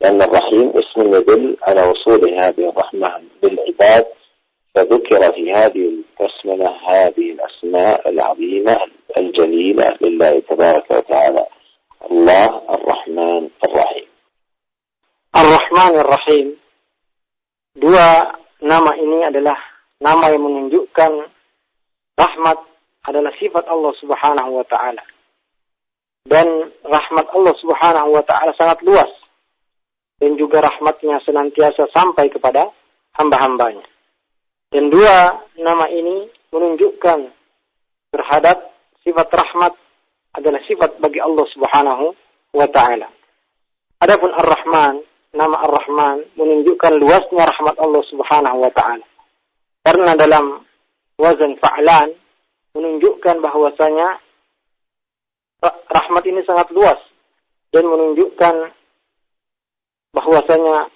لأن 0.00 0.22
الرحيم 0.22 0.72
اسم 0.76 1.14
يدل 1.14 1.56
على 1.62 1.82
وصول 1.82 2.38
هذه 2.38 2.68
الرحمة 2.68 3.22
بالعباد 3.42 4.06
فذكر 4.74 5.32
في 5.32 5.52
هذه 5.52 5.90
البسملة 6.20 6.76
هذه 6.88 7.32
الأسماء 7.32 8.10
العظيمة 8.10 8.78
الجليلة 9.16 9.96
لله 10.00 10.42
تبارك 10.50 10.90
وتعالى. 10.90 11.46
الله 12.10 12.60
الرحمن 12.74 13.48
الرحيم. 13.64 14.09
Ar-Rahman 15.40 15.92
Ar-Rahim 16.04 16.46
dua 17.80 18.28
nama 18.60 18.92
ini 18.92 19.24
adalah 19.24 19.56
nama 19.96 20.28
yang 20.28 20.44
menunjukkan 20.44 21.12
rahmat 22.12 22.58
adalah 23.08 23.32
sifat 23.40 23.64
Allah 23.64 23.92
Subhanahu 24.04 24.60
wa 24.60 24.66
taala. 24.68 25.00
Dan 26.28 26.44
rahmat 26.84 27.26
Allah 27.32 27.54
Subhanahu 27.56 28.08
wa 28.12 28.20
taala 28.28 28.52
sangat 28.60 28.84
luas 28.84 29.08
dan 30.20 30.36
juga 30.36 30.60
rahmatnya 30.60 31.24
senantiasa 31.24 31.88
sampai 31.88 32.28
kepada 32.28 32.68
hamba-hambanya. 33.16 33.88
Dan 34.68 34.92
dua 34.92 35.40
nama 35.56 35.88
ini 35.88 36.28
menunjukkan 36.52 37.18
terhadap 38.12 38.76
sifat 39.00 39.28
rahmat 39.32 39.72
adalah 40.36 40.60
sifat 40.68 41.00
bagi 41.00 41.24
Allah 41.24 41.48
Subhanahu 41.48 42.12
wa 42.52 42.68
taala. 42.68 43.08
Adapun 44.04 44.36
Ar-Rahman, 44.36 45.00
nama 45.30 45.56
Ar-Rahman 45.62 46.26
menunjukkan 46.34 46.98
luasnya 46.98 47.46
rahmat 47.46 47.76
Allah 47.78 48.02
Subhanahu 48.10 48.58
wa 48.66 48.70
taala. 48.74 49.06
Karena 49.86 50.12
dalam 50.18 50.66
wazan 51.16 51.54
fa'lan 51.62 52.10
menunjukkan 52.74 53.36
bahwasanya 53.38 54.08
rahmat 55.88 56.22
ini 56.26 56.42
sangat 56.42 56.68
luas 56.74 56.98
dan 57.70 57.86
menunjukkan 57.86 58.54
bahwasanya 60.10 60.90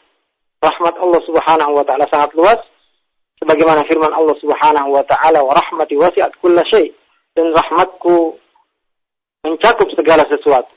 rahmat 0.59 0.95
Allah 0.99 1.21
Subhanahu 1.23 1.73
wa 1.79 1.85
taala 1.87 2.07
sangat 2.11 2.35
luas 2.35 2.59
sebagaimana 3.39 3.87
firman 3.87 4.11
Allah 4.11 4.35
Subhanahu 4.43 4.91
wa 4.91 5.05
taala 5.07 5.47
wa 5.47 5.55
rahmati 5.55 5.95
wasi'at 5.95 6.35
kulla 6.43 6.67
dan 7.35 7.47
rahmatku 7.55 8.35
mencakup 9.47 9.89
segala 9.95 10.27
sesuatu. 10.27 10.74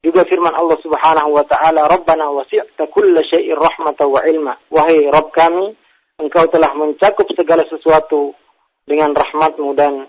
Juga 0.00 0.24
firman 0.24 0.56
Allah 0.56 0.80
Subhanahu 0.80 1.36
wa 1.36 1.44
taala, 1.44 1.84
"Rabbana 1.84 2.32
wasi'ta 2.32 2.88
kulla 2.88 3.20
syai'in 3.28 3.56
rahmatan 3.56 4.06
wa 4.08 4.20
ilma." 4.24 4.54
Wahai 4.72 5.08
Rabb 5.12 5.28
kami, 5.32 5.76
Engkau 6.20 6.44
telah 6.52 6.72
mencakup 6.76 7.28
segala 7.32 7.64
sesuatu 7.68 8.36
dengan 8.84 9.16
rahmatmu 9.16 9.72
dan 9.76 10.08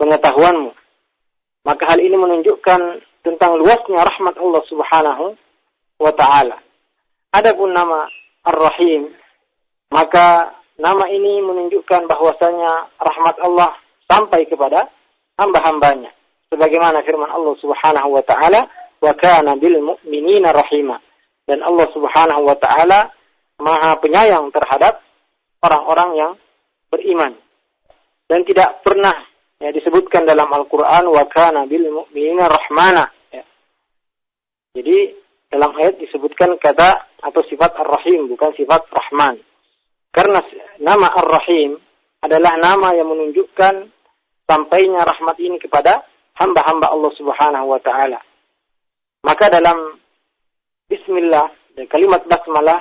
pengetahuanmu. 0.00 0.72
Maka 1.68 1.84
hal 1.92 2.00
ini 2.00 2.16
menunjukkan 2.16 2.80
tentang 3.20 3.60
luasnya 3.60 4.00
rahmat 4.00 4.40
Allah 4.40 4.62
Subhanahu 4.68 5.24
wa 6.00 6.12
taala. 6.16 6.56
Adapun 7.36 7.76
nama 7.76 8.08
Ar-Rahim, 8.44 9.12
maka 9.92 10.56
Nama 10.80 11.04
ini 11.12 11.44
menunjukkan 11.44 12.08
bahwasanya 12.08 12.88
rahmat 12.96 13.36
Allah 13.44 13.76
sampai 14.08 14.48
kepada 14.48 14.88
hamba-hambanya. 15.36 16.08
Sebagaimana 16.48 17.04
firman 17.04 17.28
Allah 17.28 17.52
Subhanahu 17.60 18.16
wa 18.16 18.24
taala, 18.24 18.64
"Wa 19.00 19.12
kana 19.16 19.56
bil 19.56 19.80
mu'minina 19.80 20.52
rahima." 20.52 21.00
Dan 21.48 21.64
Allah 21.66 21.88
Subhanahu 21.90 22.46
wa 22.46 22.56
taala 22.60 23.10
Maha 23.60 24.00
penyayang 24.00 24.48
terhadap 24.56 25.04
orang-orang 25.60 26.10
yang 26.16 26.32
beriman. 26.88 27.36
Dan 28.24 28.48
tidak 28.48 28.80
pernah 28.80 29.12
ya 29.60 29.68
disebutkan 29.68 30.24
dalam 30.24 30.48
Al-Qur'an 30.48 31.04
wa 31.04 31.24
kana 31.28 31.68
bil 31.68 31.92
mu'minina 31.92 32.48
rahmana. 32.48 33.04
Ya. 33.28 33.44
Jadi 34.80 35.12
dalam 35.52 35.76
ayat 35.76 36.00
disebutkan 36.00 36.56
kata 36.56 37.20
atau 37.20 37.42
sifat 37.44 37.76
Ar-Rahim 37.76 38.32
bukan 38.32 38.56
sifat 38.56 38.88
Rahman. 38.88 39.36
Karena 40.08 40.40
nama 40.80 41.12
Ar-Rahim 41.20 41.76
adalah 42.24 42.56
nama 42.56 42.96
yang 42.96 43.12
menunjukkan 43.12 43.74
sampainya 44.48 45.04
rahmat 45.04 45.36
ini 45.36 45.60
kepada 45.60 46.06
hamba-hamba 46.40 46.88
Allah 46.88 47.12
Subhanahu 47.14 47.66
wa 47.76 47.80
taala. 47.84 48.18
Maka 49.20 49.52
dalam 49.52 50.00
bismillah 50.88 51.48
dan 51.76 51.84
kalimat 51.86 52.24
basmalah 52.24 52.80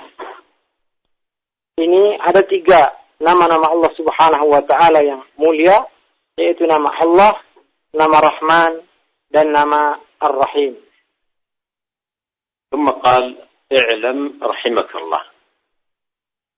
ini 1.80 2.20
ada 2.20 2.44
tiga 2.44 2.92
nama-nama 3.20 3.72
Allah 3.72 3.92
Subhanahu 3.96 4.48
wa 4.48 4.64
taala 4.64 5.04
yang 5.04 5.24
mulia 5.36 5.84
yaitu 6.40 6.64
nama 6.64 6.88
Allah, 7.00 7.36
nama 7.92 8.18
Rahman 8.24 8.84
dan 9.32 9.52
nama 9.52 10.00
Ar-Rahim. 10.20 10.76
ثم 12.70 12.86
قال 12.86 13.34
اعلم 13.74 14.40
رحمك 14.44 14.96
الله 14.96 15.22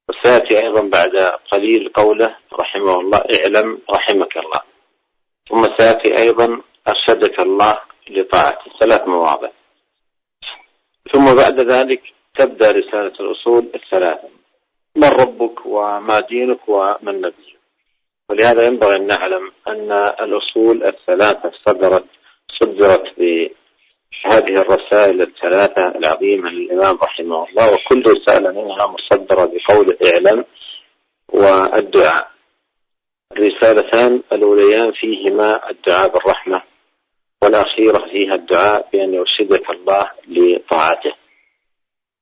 وسيأتي 0.09 0.59
أيضا 0.59 0.81
بعد 0.81 1.15
قليل 1.51 1.91
قوله 1.95 2.37
رحمه 2.53 2.99
الله 2.99 3.21
اعلم 3.31 3.81
رحمك 3.89 4.37
الله 4.37 4.61
ثم 5.49 5.61
سيأتي 5.77 6.17
أيضا 6.17 6.61
أرشدك 6.87 7.39
الله 7.39 7.75
لطاعته 8.09 8.67
ثلاث 8.79 9.07
مواضع 9.07 9.49
ثم 11.13 11.35
بعد 11.35 11.59
ذلك 11.59 12.01
تبدأ 12.37 12.71
رسالة 12.71 13.13
الأصول 13.19 13.69
الثلاثة. 13.75 14.29
من 14.95 15.09
ربك 15.09 15.65
وما 15.65 16.19
دينك 16.19 16.69
ومن 16.69 17.21
نبيك 17.21 17.59
ولهذا 18.29 18.67
ينبغي 18.67 18.95
أن 18.95 19.05
نعلم 19.05 19.51
أن 19.67 19.91
الأصول 19.91 20.83
الثلاثة 20.83 21.51
صدرت 21.65 22.05
صدرت 22.61 23.03
بهذه 23.17 24.61
الرسائل 24.61 25.21
الثلاثة 25.21 25.87
العظيمة 25.87 26.49
للإمام 26.49 26.97
رحمه 27.03 27.49
الله 27.49 27.73
وكل 27.73 28.03
رسالة 28.07 28.51
منها 28.51 28.87
مصدرة 28.87 29.45
بقول 29.45 29.97
اعلم 30.05 30.45
والدعاء. 31.29 32.31
الرسالتان 33.31 34.21
الأوليان 34.33 34.91
فيهما 34.91 35.69
الدعاء 35.69 36.07
بالرحمة. 36.07 36.61
والأخيرة 37.43 37.97
فيها 38.11 38.35
الدعاء 38.35 38.89
بأن 38.93 39.13
يرشدك 39.13 39.69
الله 39.69 40.05
لطاعته. 40.27 41.13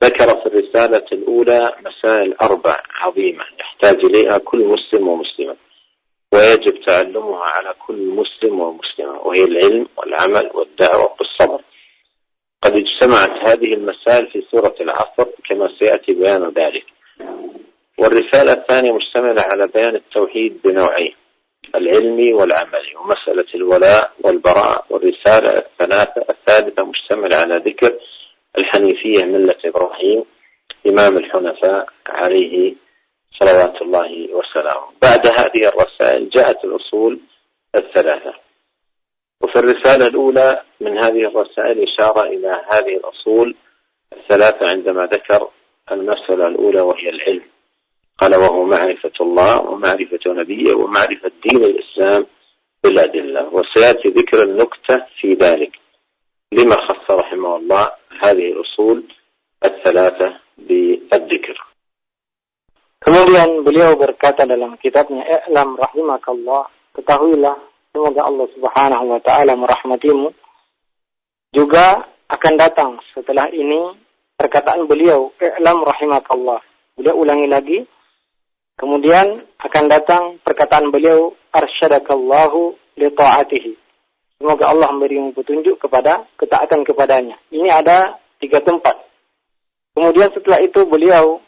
ذكر 0.04 0.28
في 0.42 0.46
الرسالة 0.46 1.06
الأولى 1.12 1.76
مسائل 1.86 2.34
أربع 2.34 2.76
عظيمة 3.02 3.44
يحتاج 3.60 4.06
إليها 4.06 4.38
كل 4.38 4.66
مسلم 4.66 5.08
ومسلمة 5.08 5.56
ويجب 6.34 6.86
تعلمها 6.86 7.44
على 7.44 7.74
كل 7.88 7.96
مسلم 7.96 8.60
ومسلمة 8.60 9.20
وهي 9.20 9.44
العلم 9.44 9.88
والعمل 9.98 10.52
والدعوة 10.54 11.16
والصبر. 11.20 11.62
قد 12.64 12.76
اجتمعت 12.76 13.48
هذه 13.48 13.74
المسائل 13.74 14.32
في 14.32 14.44
سورة 14.52 14.76
العصر 14.82 15.30
كما 15.50 15.70
سيأتي 15.80 16.14
بيان 16.14 16.44
ذلك. 16.44 16.86
والرسالة 17.98 18.54
الثانية 18.54 18.92
مشتملة 18.92 19.42
على 19.52 19.68
بيان 19.68 19.96
التوحيد 19.96 20.62
بنوعين. 20.64 21.16
العلمي 21.76 22.34
والعملي 22.34 22.96
ومسألة 22.96 23.46
الولاء 23.56 24.12
والبراء 24.24 24.86
والرسالة 24.90 25.50
الثلاثة 25.50 26.26
الثالثة 26.30 26.86
مشتملة 26.86 27.36
على 27.38 27.56
ذكر 27.56 28.00
الحنيفية 28.58 29.26
ملة 29.26 29.56
إبراهيم 29.66 30.24
إمام 30.88 31.18
الحنفاء 31.18 31.88
عليه 32.10 32.76
صلوات 33.40 33.82
الله 33.82 34.30
وسلامه. 34.34 34.88
بعد 35.02 35.28
هذه 35.28 35.68
الرسائل 35.68 36.30
جاءت 36.30 36.64
الأصول 36.64 37.20
الثلاثة. 37.76 38.34
وفي 39.42 39.60
الرسالة 39.60 40.08
الأولى 40.08 40.62
من 40.82 41.04
هذه 41.04 41.28
الرسائل 41.28 41.84
إشارة 41.84 42.22
إلى 42.22 42.62
هذه 42.72 42.98
الأصول 42.98 43.56
الثلاثة 44.14 44.70
عندما 44.70 45.06
ذكر 45.06 45.50
المسألة 45.92 46.48
الأولى 46.48 46.82
وهي 46.82 47.10
العلم. 47.10 47.44
قال 48.22 48.36
وهو 48.36 48.64
معرفة 48.66 49.12
الله 49.22 49.62
ومعرفة 49.62 50.20
نبيه 50.28 50.74
ومعرفة 50.74 51.32
دين 51.44 51.64
الإسلام 51.64 52.26
بالأدلة 52.84 53.50
وسيأتي 53.52 54.08
ذكر 54.08 54.44
النكتة 54.44 55.06
في 55.20 55.34
ذلك 55.34 55.72
لما 56.52 56.76
خص 56.76 57.12
رحمه 57.12 57.56
الله 57.56 57.92
هذه 58.24 58.46
الأصول 58.52 59.04
الثلاثة 59.66 60.28
بالذكر 60.58 61.58
Kemudian 63.00 63.64
beliau 63.64 63.96
berkata 63.96 64.44
dalam 64.44 64.76
kitabnya 64.76 65.24
I'lam 65.24 65.80
rahimakallah 65.80 66.68
ketahuilah 66.92 67.56
semoga 67.96 68.28
Allah 68.28 68.48
Subhanahu 68.60 69.06
wa 69.16 69.20
taala 69.24 69.56
merahmatimu 69.56 70.28
juga 71.56 72.04
akan 72.28 72.54
datang 72.60 73.00
setelah 73.16 73.48
ini 73.56 73.96
perkataan 74.36 74.84
beliau 74.84 75.32
I'lam 75.40 75.80
rahimakallah 75.80 76.60
beliau 77.00 77.24
ulangi 77.24 77.48
lagi 77.48 77.80
kemudian 78.80 79.44
akan 79.60 79.86
datang 79.92 80.24
perkataan 80.40 80.88
beliau 80.90 81.36
arsyadakallahu 81.52 82.80
li 82.96 83.12
ta'atihi. 83.12 83.74
Semoga 84.40 84.72
Allah 84.72 84.88
memberimu 84.96 85.36
petunjuk 85.36 85.84
kepada 85.84 86.24
ketaatan 86.40 86.88
kepadanya. 86.88 87.36
Ini 87.52 87.68
ada 87.68 88.16
tiga 88.40 88.64
tempat. 88.64 88.96
Kemudian 89.92 90.32
setelah 90.32 90.64
itu 90.64 90.88
beliau 90.88 91.44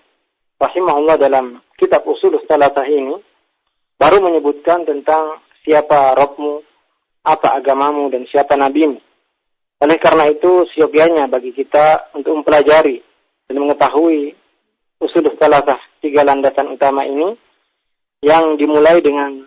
rahimahullah 0.59 1.15
dalam 1.15 1.63
kitab 1.79 2.03
usul 2.03 2.35
salatah 2.51 2.83
ini 2.83 3.15
baru 3.95 4.19
menyebutkan 4.19 4.83
tentang 4.83 5.39
siapa 5.63 6.19
Robmu, 6.19 6.59
apa 7.23 7.63
agamamu, 7.63 8.11
dan 8.11 8.27
siapa 8.27 8.59
nabimu. 8.59 8.99
Oleh 9.81 9.97
karena 9.97 10.27
itu, 10.29 10.67
siogianya 10.75 11.31
bagi 11.31 11.55
kita 11.55 12.11
untuk 12.13 12.43
mempelajari 12.43 12.99
dan 13.47 13.55
mengetahui 13.55 14.35
usul 14.99 15.25
salatah 15.39 15.79
tiga 16.01 16.25
landasan 16.25 16.73
utama 16.73 17.05
ini 17.05 17.37
yang 18.25 18.57
dimulai 18.57 18.99
dengan 18.99 19.45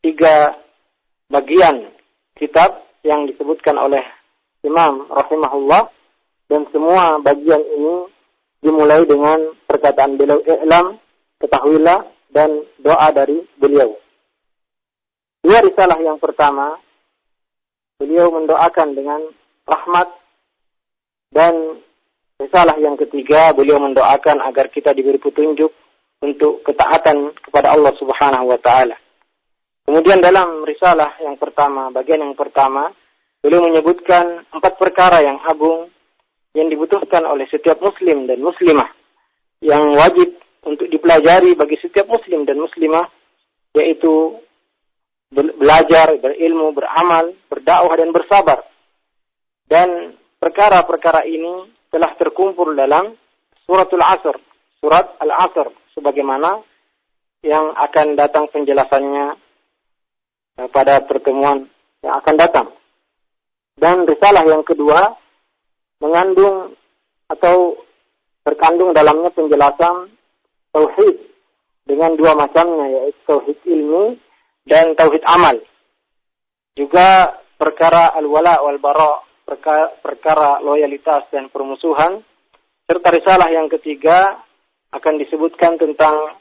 tiga 0.00 0.54
bagian 1.28 1.90
kitab 2.38 2.86
yang 3.02 3.26
disebutkan 3.26 3.74
oleh 3.76 4.02
Imam 4.62 5.06
rahimahullah 5.10 5.90
dan 6.48 6.66
semua 6.70 7.18
bagian 7.22 7.60
ini 7.60 8.10
dimulai 8.62 9.06
dengan 9.06 9.54
perkataan 9.66 10.18
beliau 10.18 10.42
i'lam, 10.42 10.98
ketahuilah 11.38 12.02
dan 12.34 12.66
doa 12.82 13.08
dari 13.14 13.38
beliau. 13.54 13.94
Dua 15.42 15.62
risalah 15.62 15.98
yang 16.02 16.18
pertama, 16.18 16.74
beliau 18.02 18.34
mendoakan 18.34 18.88
dengan 18.98 19.20
rahmat 19.62 20.08
dan 21.30 21.78
risalah 22.42 22.74
yang 22.82 22.98
ketiga, 22.98 23.54
beliau 23.54 23.78
mendoakan 23.78 24.42
agar 24.42 24.66
kita 24.74 24.90
diberi 24.90 25.22
petunjuk 25.22 25.70
untuk 26.18 26.66
ketaatan 26.66 27.34
kepada 27.38 27.74
Allah 27.74 27.94
Subhanahu 27.98 28.50
wa 28.50 28.58
taala. 28.58 28.96
Kemudian 29.88 30.20
dalam 30.20 30.66
risalah 30.68 31.16
yang 31.24 31.40
pertama, 31.40 31.88
bagian 31.88 32.20
yang 32.20 32.36
pertama, 32.36 32.92
beliau 33.40 33.64
menyebutkan 33.64 34.44
empat 34.52 34.76
perkara 34.76 35.24
yang 35.24 35.40
agung 35.46 35.88
yang 36.52 36.68
dibutuhkan 36.68 37.24
oleh 37.24 37.46
setiap 37.48 37.78
muslim 37.80 38.26
dan 38.26 38.42
muslimah 38.42 38.90
yang 39.62 39.94
wajib 39.94 40.36
untuk 40.66 40.90
dipelajari 40.90 41.54
bagi 41.54 41.78
setiap 41.80 42.04
muslim 42.10 42.44
dan 42.44 42.58
muslimah 42.58 43.06
yaitu 43.78 44.42
belajar, 45.32 46.18
berilmu, 46.18 46.72
beramal, 46.72 47.36
berdakwah 47.46 47.94
dan 47.94 48.10
bersabar. 48.10 48.58
Dan 49.68 50.16
perkara-perkara 50.40 51.28
ini 51.28 51.68
telah 51.92 52.12
terkumpul 52.16 52.72
dalam 52.72 53.12
suratul 53.68 54.00
Asr, 54.00 54.36
surat 54.80 55.16
Al-Asr 55.20 55.68
sebagaimana 55.98 56.62
yang 57.42 57.74
akan 57.74 58.14
datang 58.14 58.46
penjelasannya 58.54 59.26
eh, 60.62 60.68
pada 60.70 61.02
pertemuan 61.02 61.66
yang 62.06 62.14
akan 62.22 62.34
datang. 62.38 62.68
Dan 63.78 64.06
risalah 64.06 64.46
yang 64.46 64.62
kedua 64.62 65.14
mengandung 66.02 66.74
atau 67.30 67.78
terkandung 68.46 68.94
dalamnya 68.94 69.30
penjelasan 69.34 70.10
tauhid 70.72 71.16
dengan 71.86 72.14
dua 72.14 72.34
macamnya 72.38 72.86
yaitu 72.90 73.20
tauhid 73.26 73.58
ilmu 73.66 74.18
dan 74.66 74.94
tauhid 74.94 75.22
amal. 75.26 75.58
Juga 76.74 77.38
perkara 77.58 78.14
al-wala 78.14 78.62
wal 78.62 78.78
bara, 78.78 79.22
perkara, 79.42 79.90
perkara 79.98 80.62
loyalitas 80.62 81.26
dan 81.34 81.50
permusuhan 81.50 82.22
serta 82.86 83.08
risalah 83.12 83.50
yang 83.52 83.66
ketiga 83.68 84.47
akan 84.92 85.14
disebutkan 85.20 85.76
tentang 85.76 86.40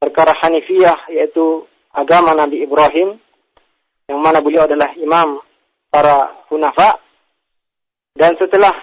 perkara 0.00 0.36
Hanifiyah 0.40 1.08
yaitu 1.12 1.64
agama 1.92 2.32
Nabi 2.36 2.64
Ibrahim 2.64 3.16
yang 4.10 4.18
mana 4.18 4.42
beliau 4.42 4.66
adalah 4.66 4.90
imam 4.98 5.38
para 5.86 6.46
hunafa. 6.50 6.98
Dan 8.10 8.34
setelah 8.34 8.74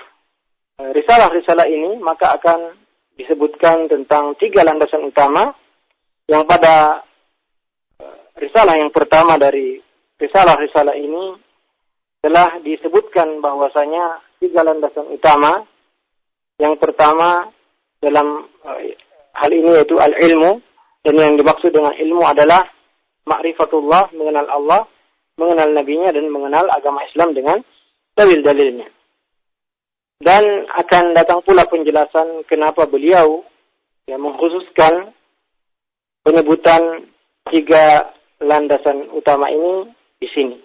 eh, 0.80 0.92
risalah-risalah 0.96 1.68
ini, 1.68 2.00
maka 2.00 2.40
akan 2.40 2.80
disebutkan 3.20 3.92
tentang 3.92 4.40
tiga 4.40 4.64
landasan 4.64 5.04
utama. 5.04 5.52
Yang 6.32 6.44
pada 6.48 6.76
eh, 8.00 8.18
risalah 8.40 8.80
yang 8.80 8.92
pertama 8.96 9.36
dari 9.36 9.84
risalah-risalah 10.16 10.96
ini 10.96 11.36
telah 12.24 12.60
disebutkan 12.64 13.44
bahwasanya 13.44 14.24
tiga 14.40 14.64
landasan 14.64 15.12
utama. 15.12 15.60
Yang 16.56 16.80
pertama 16.80 17.52
dalam 18.02 18.46
eh, 18.78 18.94
hal 19.38 19.52
ini 19.54 19.70
yaitu 19.82 19.98
al-ilmu 19.98 20.62
dan 21.06 21.16
yang 21.16 21.36
dimaksud 21.40 21.72
dengan 21.72 21.96
ilmu 21.96 22.24
adalah 22.26 22.68
ma'rifatullah 23.28 24.12
mengenal 24.12 24.48
Allah, 24.52 24.82
mengenal 25.40 25.70
nabinya 25.72 26.10
dan 26.12 26.28
mengenal 26.28 26.68
agama 26.72 27.04
Islam 27.08 27.32
dengan 27.32 27.58
dalil-dalilnya. 28.18 28.88
Dan 30.18 30.66
akan 30.74 31.14
datang 31.14 31.46
pula 31.46 31.70
penjelasan 31.70 32.42
kenapa 32.50 32.90
beliau 32.90 33.46
ya, 34.10 34.18
mengkhususkan 34.18 35.14
penyebutan 36.26 37.06
tiga 37.54 38.12
landasan 38.42 39.08
utama 39.14 39.48
ini 39.48 39.94
di 40.18 40.28
sini. 40.34 40.58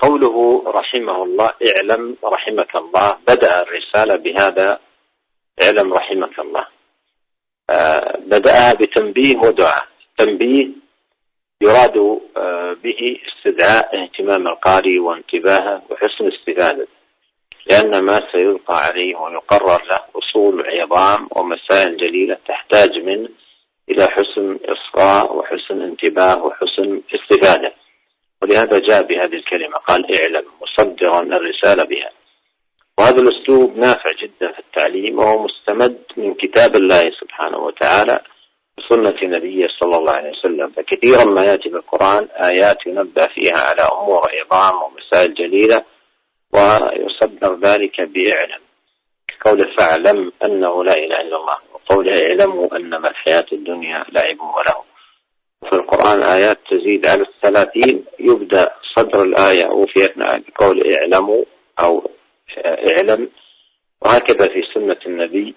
قوله 0.00 0.62
رحمه 0.66 1.22
الله 1.22 1.50
اعلم 1.70 2.16
رحمك 2.24 2.76
الله. 2.76 3.16
بدأ 3.28 3.62
الرسالة 3.62 4.16
بهذا 4.16 4.80
اعلم 5.62 5.94
رحمك 5.94 6.38
الله. 6.38 6.64
بدأها 8.26 8.74
بتنبيه 8.74 9.36
ودعاء. 9.36 9.86
تنبيه 10.18 10.68
يراد 11.62 12.20
به 12.82 13.20
استدعاء 13.28 14.02
اهتمام 14.02 14.48
القارئ 14.48 14.98
وانتباهه 14.98 15.82
وحسن 15.90 16.28
استفادته 16.28 16.86
لأن 17.70 18.04
ما 18.04 18.22
سيلقى 18.32 18.76
عليه 18.84 19.16
ويقرر 19.16 19.84
له 19.90 20.00
أصول 20.16 20.66
عظام 20.66 21.28
ومسائل 21.36 21.96
جليلة 21.96 22.38
تحتاج 22.48 22.98
منه 22.98 23.28
إلى 23.90 24.08
حسن 24.08 24.58
إصغاء 24.64 25.36
وحسن 25.36 25.82
انتباه 25.82 26.44
وحسن 26.44 27.02
استفادة 27.14 27.74
ولهذا 28.42 28.78
جاء 28.78 29.02
بهذه 29.02 29.34
الكلمة 29.34 29.59
قال 29.90 30.20
اعلم 30.20 30.46
مصدرا 30.62 31.20
الرسالة 31.20 31.84
بها. 31.84 32.10
وهذا 32.98 33.22
الأسلوب 33.22 33.76
نافع 33.76 34.12
جدا 34.22 34.52
في 34.52 34.58
التعليم 34.58 35.18
وهو 35.18 35.42
مستمد 35.42 35.98
من 36.16 36.34
كتاب 36.34 36.76
الله 36.76 37.10
سبحانه 37.20 37.58
وتعالى 37.58 38.20
وسنة 38.78 39.16
نبيه 39.22 39.66
صلى 39.80 39.96
الله 39.96 40.12
عليه 40.12 40.30
وسلم. 40.30 40.70
فكثيرا 40.70 41.24
ما 41.24 41.44
يأتي 41.44 41.68
بالقرآن 41.68 42.28
آيات 42.42 42.86
ينبه 42.86 43.26
فيها 43.34 43.58
على 43.58 43.82
أمور 43.82 44.22
عظام 44.40 44.82
ومسائل 44.82 45.34
جليلة 45.34 45.84
ويصدر 46.52 47.58
ذلك 47.62 48.00
بإعلم. 48.00 48.62
كقول 49.40 49.74
فاعلم 49.78 50.32
أنه 50.44 50.84
لا 50.84 50.92
إله 50.92 51.16
إلا 51.16 51.36
الله 51.36 51.58
وقوله 51.74 52.12
اعلموا 52.22 52.76
أنما 52.76 53.08
الحياة 53.10 53.46
الدنيا 53.52 54.04
لعب 54.12 54.40
وله 54.40 54.90
في 55.70 55.76
القرآن 55.76 56.22
آيات 56.22 56.58
تزيد 56.70 57.06
على 57.06 57.22
الثلاثين 57.22 58.04
يبدأ 58.18 58.70
صدر 59.00 59.22
الآية 59.22 59.66
وفي 59.66 60.04
أثناء 60.04 60.42
بقول 60.48 60.94
اعلموا 60.94 61.44
أو 61.80 62.10
اعلم 62.58 63.30
وهكذا 64.02 64.46
في 64.48 64.62
سنة 64.74 64.96
النبي 65.06 65.54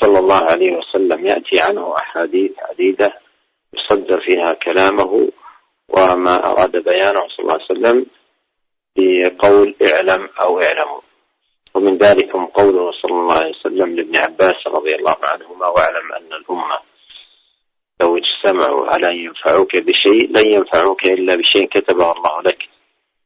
صلى 0.00 0.18
الله 0.18 0.42
عليه 0.50 0.72
وسلم 0.76 1.26
يأتي 1.26 1.60
عنه 1.60 1.94
أحاديث 1.96 2.50
عديدة 2.58 3.12
يصدر 3.74 4.20
فيها 4.20 4.52
كلامه 4.52 5.28
وما 5.88 6.52
أراد 6.52 6.84
بيانه 6.84 7.20
صلى 7.20 7.40
الله 7.40 7.52
عليه 7.52 7.64
وسلم 7.64 8.06
بقول 8.96 9.74
اعلم 9.82 10.28
أو 10.40 10.60
اعلموا. 10.60 11.00
ومن 11.74 11.98
ذلكم 11.98 12.46
قوله 12.46 12.92
صلى 13.02 13.12
الله 13.12 13.34
عليه 13.34 13.50
وسلم 13.50 13.96
لابن 13.96 14.16
عباس 14.16 14.66
رضي 14.66 14.94
الله 14.94 15.16
عنهما 15.22 15.66
واعلم 15.66 16.12
أن 16.12 16.32
الأمة 16.32 16.78
لو 18.00 18.18
اجتمعوا 18.18 18.86
على 18.86 19.06
أن 19.06 19.16
ينفعوك 19.16 19.76
بشيء 19.76 20.28
لن 20.30 20.52
ينفعوك 20.52 21.06
إلا 21.06 21.34
بشيء 21.34 21.66
كتبه 21.68 22.12
الله 22.12 22.42
لك. 22.42 22.68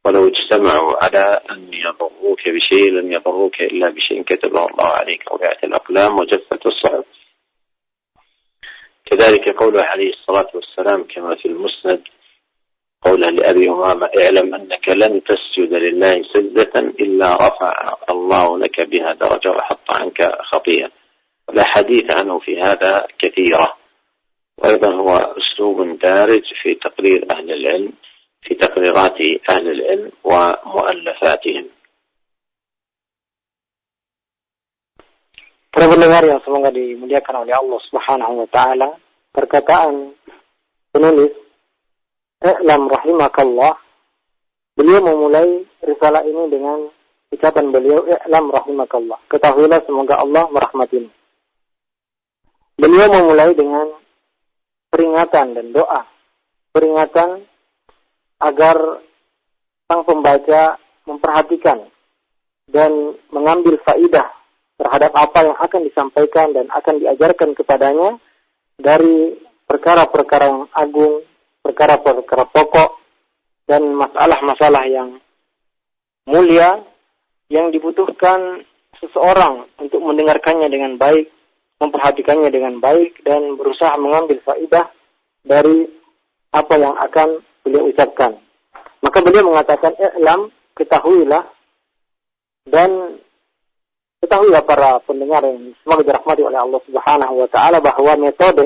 ولو 0.07 0.27
اجتمعوا 0.27 1.03
على 1.03 1.39
أن 1.51 1.69
يضروك 1.73 2.39
بشيء 2.47 2.91
لن 2.91 3.11
يضروك 3.11 3.61
إلا 3.61 3.89
بشيء 3.89 4.23
كتبه 4.23 4.65
الله 4.65 4.85
عليك 4.85 5.21
رفعت 5.33 5.63
الأقلام 5.63 6.19
وجفت 6.19 6.65
الصحف. 6.65 7.05
كذلك 9.05 9.49
قوله 9.49 9.83
عليه 9.83 10.09
الصلاة 10.09 10.49
والسلام 10.53 11.03
كما 11.03 11.35
في 11.35 11.45
المسند 11.45 12.03
قوله 13.01 13.29
لأبي 13.29 13.69
أمامة 13.69 14.09
اعلم 14.17 14.55
أنك 14.55 14.89
لن 14.89 15.21
تسجد 15.23 15.73
لله 15.73 16.23
سجدة 16.33 16.79
إلا 16.79 17.35
رفع 17.35 17.73
الله 18.09 18.59
لك 18.59 18.81
بها 18.81 19.13
درجة 19.13 19.51
وحط 19.51 19.91
عنك 19.91 20.31
خطيئة. 20.51 20.91
والأحاديث 21.47 22.11
عنه 22.11 22.39
في 22.39 22.59
هذا 22.59 23.07
كثيرة. 23.19 23.77
وأيضا 24.57 24.95
هو 24.95 25.35
أسلوب 25.37 25.99
دارج 25.99 26.43
في 26.63 26.75
تقرير 26.75 27.25
أهل 27.31 27.51
العلم. 27.51 27.93
في 28.46 28.54
تقريرات 28.54 29.18
أهل 29.50 29.66
العلم 29.70 30.10
ومؤلفاتهم 30.24 31.66
Para 35.72 35.88
pendengar 35.88 36.20
yang 36.28 36.36
semoga 36.44 36.68
dimuliakan 36.68 37.48
oleh 37.48 37.56
Allah 37.56 37.80
Subhanahu 37.88 38.44
wa 38.44 38.48
taala, 38.52 38.92
perkataan 39.32 40.12
penulis 40.92 41.32
I'lam 42.44 42.92
rahimakallah 42.92 43.80
beliau 44.76 45.00
memulai 45.00 45.64
risalah 45.80 46.28
ini 46.28 46.44
dengan 46.52 46.92
ucapan 47.32 47.72
beliau 47.72 48.04
I'lam 48.04 48.52
rahimakallah. 48.52 49.16
Ketahuilah 49.32 49.80
semoga 49.88 50.20
Allah 50.20 50.44
merahmatimu. 50.52 51.08
Beliau 52.76 53.08
memulai 53.08 53.56
dengan 53.56 53.96
peringatan 54.92 55.56
dan 55.56 55.66
doa. 55.72 56.04
Peringatan 56.76 57.48
agar 58.37 59.01
sang 59.87 60.03
pembaca 60.03 60.77
memperhatikan 61.07 61.87
dan 62.67 62.91
mengambil 63.31 63.79
faidah 63.87 64.27
terhadap 64.77 65.11
apa 65.15 65.39
yang 65.47 65.57
akan 65.57 65.81
disampaikan 65.87 66.53
dan 66.53 66.69
akan 66.69 67.01
diajarkan 67.01 67.55
kepadanya 67.57 68.19
dari 68.77 69.33
perkara-perkara 69.65 70.45
yang 70.53 70.63
agung, 70.75 71.25
perkara-perkara 71.65 72.45
pokok, 72.53 73.01
dan 73.65 73.83
masalah-masalah 73.97 74.85
yang 74.85 75.17
mulia 76.29 76.83
yang 77.47 77.71
dibutuhkan 77.71 78.63
seseorang 78.99 79.65
untuk 79.79 80.03
mendengarkannya 80.03 80.67
dengan 80.69 80.99
baik, 80.99 81.31
memperhatikannya 81.79 82.51
dengan 82.51 82.77
baik, 82.83 83.23
dan 83.23 83.55
berusaha 83.55 83.95
mengambil 83.97 84.39
faidah 84.43 84.87
dari 85.41 85.87
apa 86.51 86.75
yang 86.79 86.95
akan 86.95 87.43
beliau 87.67 87.91
ucapkan. 87.91 88.39
Maka 89.03 89.19
beliau 89.19 89.51
mengatakan, 89.51 89.93
"I'lam, 89.99 90.49
ketahuilah 90.73 91.43
dan 92.71 93.19
Ketahuilah 94.17 94.65
para 94.65 94.97
pendengar 95.05 95.45
yang 95.45 95.77
semoga 95.85 96.01
dirahmati 96.01 96.41
oleh 96.41 96.57
Allah 96.57 96.81
Subhanahu 96.89 97.33
wa 97.37 97.47
taala 97.53 97.77
bahwa 97.77 98.17
metode 98.17 98.65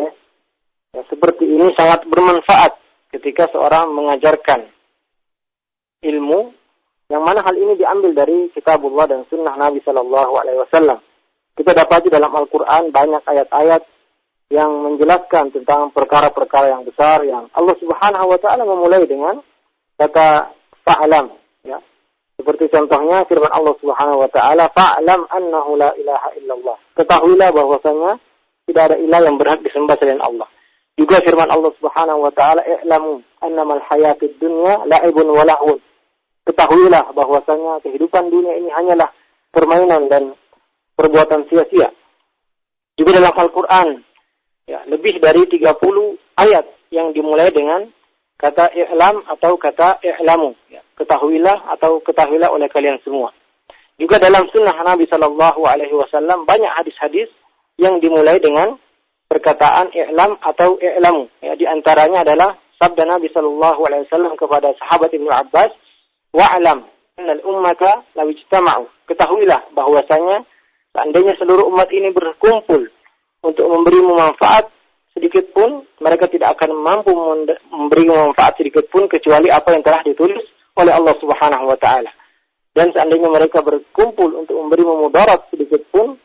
ya, 0.95 1.02
seperti 1.12 1.43
ini 1.43 1.76
sangat 1.76 2.08
bermanfaat 2.08 2.80
ketika 3.12 3.52
seorang 3.52 3.91
mengajarkan 3.91 4.72
ilmu 6.08 6.56
yang 7.12 7.20
mana 7.20 7.43
hal 7.43 7.52
ini 7.52 7.76
diambil 7.76 8.16
dari 8.16 8.47
kitabullah 8.56 9.12
dan 9.12 9.28
sunnah 9.28 9.52
Nabi 9.60 9.84
Shallallahu 9.84 10.34
alaihi 10.39 10.64
wasallam. 10.64 11.04
Kita 11.52 11.76
dapati 11.76 12.08
dalam 12.08 12.32
Al-Qur'an 12.32 12.88
banyak 12.95 13.20
ayat-ayat 13.28 13.84
yang 14.52 14.72
menjelaskan 14.84 15.56
tentang 15.56 15.89
perkara-perkara 15.95 16.76
yang 16.76 16.84
besar 16.84 17.24
yang 17.24 17.47
Allah 17.56 17.76
Subhanahu 17.80 18.28
wa 18.28 18.39
taala 18.39 18.68
memulai 18.68 19.08
dengan 19.08 19.39
kata 19.95 20.52
fa'lam 20.84 21.32
ya 21.64 21.80
seperti 22.41 22.74
contohnya 22.74 23.22
firman 23.30 23.54
Allah 23.54 23.78
Subhanahu 23.78 24.18
wa 24.18 24.30
taala, 24.34 24.66
"Fa'lam 24.74 25.30
annahu 25.30 25.78
la 25.78 25.93
ilaha 25.93 26.34
illallah." 26.41 26.74
Ketahuilah 26.97 27.54
bahwasanya 27.54 28.18
tidak 28.66 28.84
ada 28.89 28.95
ilah 28.97 29.22
yang 29.22 29.38
berhak 29.38 29.62
disembah 29.62 29.93
selain 30.02 30.18
Allah. 30.26 30.49
Juga 30.97 31.22
firman 31.22 31.54
Allah 31.54 31.70
Subhanahu 31.78 32.26
wa 32.26 32.34
taala, 32.34 32.66
"I'lamu 32.66 33.22
annamal 33.45 33.86
hayatid 33.93 34.41
dunya 34.41 34.74
la'ibun 34.89 35.30
wa 35.30 35.45
lahun." 35.45 35.78
Ketahuilah 36.49 37.14
bahwasanya 37.14 37.78
kehidupan 37.86 38.34
dunia 38.34 38.58
ini 38.58 38.74
hanyalah 38.74 39.14
permainan 39.54 40.10
dan 40.10 40.34
perbuatan 40.97 41.45
sia-sia. 41.45 41.93
Juga 42.97 43.22
dalam 43.22 43.38
Al-Qur'an 43.38 44.02
ya, 44.68 44.84
lebih 44.89 45.22
dari 45.22 45.45
30 45.47 45.62
ayat 46.38 46.66
yang 46.91 47.16
dimulai 47.16 47.49
dengan 47.53 47.88
kata 48.38 48.74
i'lam 48.74 49.22
atau 49.30 49.55
kata 49.55 50.01
i'lamu. 50.01 50.57
Ya, 50.68 50.82
ketahuilah 50.97 51.72
atau 51.78 52.01
ketahuilah 52.01 52.49
oleh 52.49 52.68
kalian 52.68 52.97
semua. 53.05 53.32
Juga 54.01 54.18
dalam 54.18 54.49
sunnah 54.49 54.74
Nabi 54.82 55.05
Shallallahu 55.05 55.62
Alaihi 55.62 55.93
Wasallam 55.93 56.49
banyak 56.49 56.74
hadis-hadis 56.74 57.30
yang 57.78 58.01
dimulai 58.01 58.41
dengan 58.41 58.78
perkataan 59.30 59.93
i'lam 59.93 60.41
atau 60.41 60.76
i'lamu. 60.82 61.30
Ya, 61.39 61.53
di 61.53 61.70
antaranya 61.70 62.26
adalah 62.26 62.57
sabda 62.82 63.05
Nabi 63.05 63.30
Shallallahu 63.30 63.82
Alaihi 63.86 64.09
Wasallam 64.09 64.34
kepada 64.36 64.74
sahabat 64.82 65.14
Ibnu 65.14 65.30
Abbas, 65.30 65.70
wa'lam 66.34 66.89
annal 67.22 67.41
ummata 67.45 68.01
law 68.18 68.26
ijtama'u. 68.26 68.89
Ketahuilah 69.05 69.70
bahwasanya 69.78 70.41
seandainya 70.97 71.38
seluruh 71.38 71.70
umat 71.70 71.93
ini 71.93 72.09
berkumpul 72.09 72.89
untuk 73.41 73.65
memberimu 73.65 74.13
manfaat 74.13 74.69
sedikit 75.11 75.51
pun 75.51 75.83
mereka 75.99 76.29
tidak 76.31 76.55
akan 76.57 76.71
mampu 76.77 77.11
memberi 77.69 78.07
manfaat 78.07 78.55
sedikit 78.57 78.87
pun 78.87 79.05
kecuali 79.11 79.51
apa 79.51 79.75
yang 79.75 79.83
telah 79.83 80.01
ditulis 80.05 80.41
oleh 80.79 80.93
Allah 80.93 81.15
Subhanahu 81.19 81.65
wa 81.67 81.77
taala. 81.77 82.11
Dan 82.71 82.95
seandainya 82.95 83.27
mereka 83.27 83.59
berkumpul 83.59 84.31
untuk 84.31 84.55
memberi 84.55 84.87
mudarat 84.87 85.51
sedikit 85.51 85.83
pun 85.91 86.15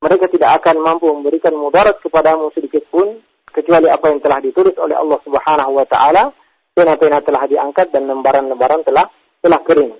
mereka 0.00 0.30
tidak 0.30 0.62
akan 0.62 0.80
mampu 0.80 1.10
memberikan 1.10 1.52
mudarat 1.58 1.98
kepadamu 1.98 2.54
sedikit 2.54 2.86
pun 2.88 3.18
kecuali 3.50 3.90
apa 3.90 4.06
yang 4.08 4.22
telah 4.22 4.38
ditulis 4.38 4.72
oleh 4.78 4.94
Allah 4.94 5.18
Subhanahu 5.26 5.72
wa 5.74 5.86
taala 5.90 6.30
pena-pena 6.70 7.18
telah 7.20 7.44
diangkat 7.50 7.90
dan 7.90 8.06
lembaran-lembaran 8.06 8.86
telah 8.86 9.10
telah 9.42 9.60
kering. 9.66 9.92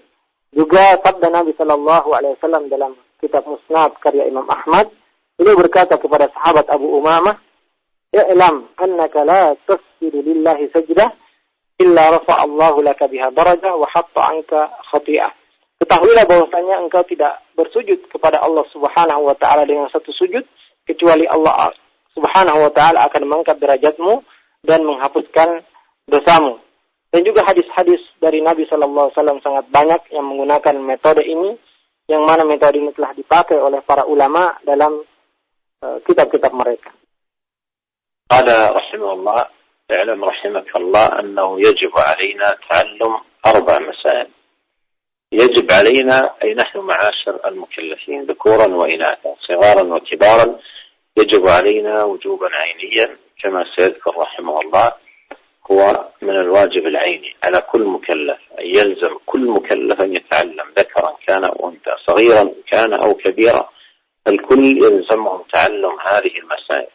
Juga 0.55 0.99
sabda 1.03 1.29
Nabi 1.31 1.55
Shallallahu 1.59 2.09
alaihi 2.15 2.35
wasallam 2.39 2.71
dalam 2.71 2.93
kitab 3.19 3.47
Musnad 3.47 3.99
karya 3.99 4.27
Imam 4.27 4.47
Ahmad, 4.47 4.91
ini 5.41 5.51
berkata 5.57 5.97
kepada 5.97 6.29
sahabat 6.37 6.69
Abu 6.69 7.01
Umamah, 7.01 7.41
i'lam 8.13 8.69
annaka 8.77 9.25
la 9.25 9.57
tasjudu 9.65 10.21
lillahi 10.21 10.69
sajdah 10.69 11.09
illa 11.81 12.13
rafa 12.13 12.45
Allah 12.45 12.77
laka 12.85 13.09
biha 13.09 13.33
darajah 13.33 13.73
wa 13.73 13.89
hatta 13.89 14.21
anka 14.29 14.69
khati'ah. 14.93 15.33
Ketahuilah 15.81 16.29
bahwasanya 16.29 16.77
engkau 16.85 17.01
tidak 17.09 17.41
bersujud 17.57 18.05
kepada 18.13 18.37
Allah 18.45 18.69
Subhanahu 18.69 19.33
wa 19.33 19.37
taala 19.41 19.65
dengan 19.65 19.89
satu 19.89 20.13
sujud 20.13 20.45
kecuali 20.85 21.25
Allah 21.25 21.73
Subhanahu 22.13 22.69
wa 22.69 22.71
taala 22.77 23.09
akan 23.09 23.23
mengangkat 23.25 23.57
derajatmu 23.65 24.21
dan 24.61 24.85
menghapuskan 24.85 25.65
dosamu. 26.05 26.61
Dan 27.11 27.25
juga 27.25 27.43
hadis-hadis 27.49 27.99
dari 28.21 28.45
Nabi 28.45 28.69
Shallallahu 28.69 29.11
Alaihi 29.11 29.17
Wasallam 29.19 29.41
sangat 29.43 29.65
banyak 29.73 30.15
yang 30.15 30.31
menggunakan 30.31 30.75
metode 30.79 31.25
ini, 31.25 31.57
yang 32.07 32.23
mana 32.29 32.45
metode 32.45 32.77
ini 32.77 32.93
telah 32.95 33.17
dipakai 33.17 33.57
oleh 33.57 33.81
para 33.83 34.05
ulama 34.07 34.53
dalam 34.63 35.01
kitab-kitab 35.81 36.53
mereka. 36.53 36.91
قال 38.31 38.47
رحمه 38.77 39.13
الله 39.13 39.45
اعلم 39.91 40.25
رحمك 40.25 40.77
الله 40.77 41.07
أنه 41.21 41.61
يجب 41.61 41.93
علينا 41.99 42.57
تعلم 42.71 43.13
أربع 43.47 43.79
مسائل 43.79 44.29
يجب 45.33 45.73
علينا 45.73 46.35
أي 46.43 46.55
نحن 46.55 46.79
معاشر 46.79 47.49
المكلفين 47.49 48.23
ذكورا 48.25 48.67
وإناثا 48.67 49.35
صغارا 49.49 49.95
وكبارا 49.95 50.59
يجب 51.19 51.47
علينا 51.47 52.05
وجوبا 52.05 52.49
عينيا 52.53 53.17
كما 53.43 53.65
سيذكر 53.77 54.17
رحمه 54.17 54.61
الله 54.61 54.93
هو 55.71 56.09
من 56.23 56.37
الواجب 56.37 56.87
العيني 56.87 57.37
على 57.45 57.61
كل 57.61 57.85
مكلف 57.85 58.39
أن 58.61 58.67
يلزم 58.67 59.19
كل 59.27 59.47
مكلف 59.51 60.01
أن 60.01 60.13
يتعلم 60.13 60.67
ذكرا 60.79 61.17
كان 61.27 61.45
أو 61.45 61.69
أنثى 61.69 61.95
صغيرا 62.07 62.55
كان 62.71 62.93
أو 62.93 63.15
كبيرا 63.15 63.69
الكل 64.29 64.65
يلزمهم 64.65 65.43
تعلم 65.53 65.97
هذه 66.07 66.33
المسائل 66.39 66.91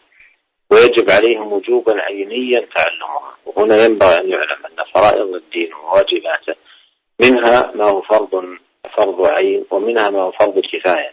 ويجب 0.71 1.11
عليهم 1.11 1.53
وجوبا 1.53 2.01
عينيا 2.01 2.67
تعلمها. 2.75 3.37
وهنا 3.45 3.85
ينبغي 3.85 4.15
أن 4.17 4.29
يعلم 4.29 4.65
أن 4.65 4.85
فرائض 4.93 5.35
الدين 5.35 5.73
وواجباته 5.73 6.55
منها 7.21 7.71
ما 7.75 7.85
هو 7.85 8.01
فرض 8.01 8.43
فرض 8.97 9.25
عين 9.25 9.65
ومنها 9.71 10.09
ما 10.09 10.21
هو 10.21 10.31
فرض 10.31 10.59
كفاية. 10.59 11.11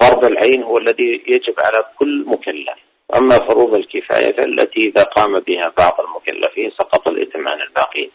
فرض 0.00 0.24
العين 0.24 0.62
هو 0.62 0.78
الذي 0.78 1.22
يجب 1.26 1.54
على 1.58 1.84
كل 1.98 2.24
مكلف. 2.26 2.78
أما 3.16 3.38
فروض 3.38 3.74
الكفاية 3.74 4.36
فالتي 4.36 4.80
إذا 4.86 5.02
قام 5.02 5.32
بها 5.32 5.72
بعض 5.78 6.00
المكلفين 6.00 6.70
سقط 6.70 7.08
الإثم 7.08 7.48
عن 7.48 7.60
الباقين 7.62 8.10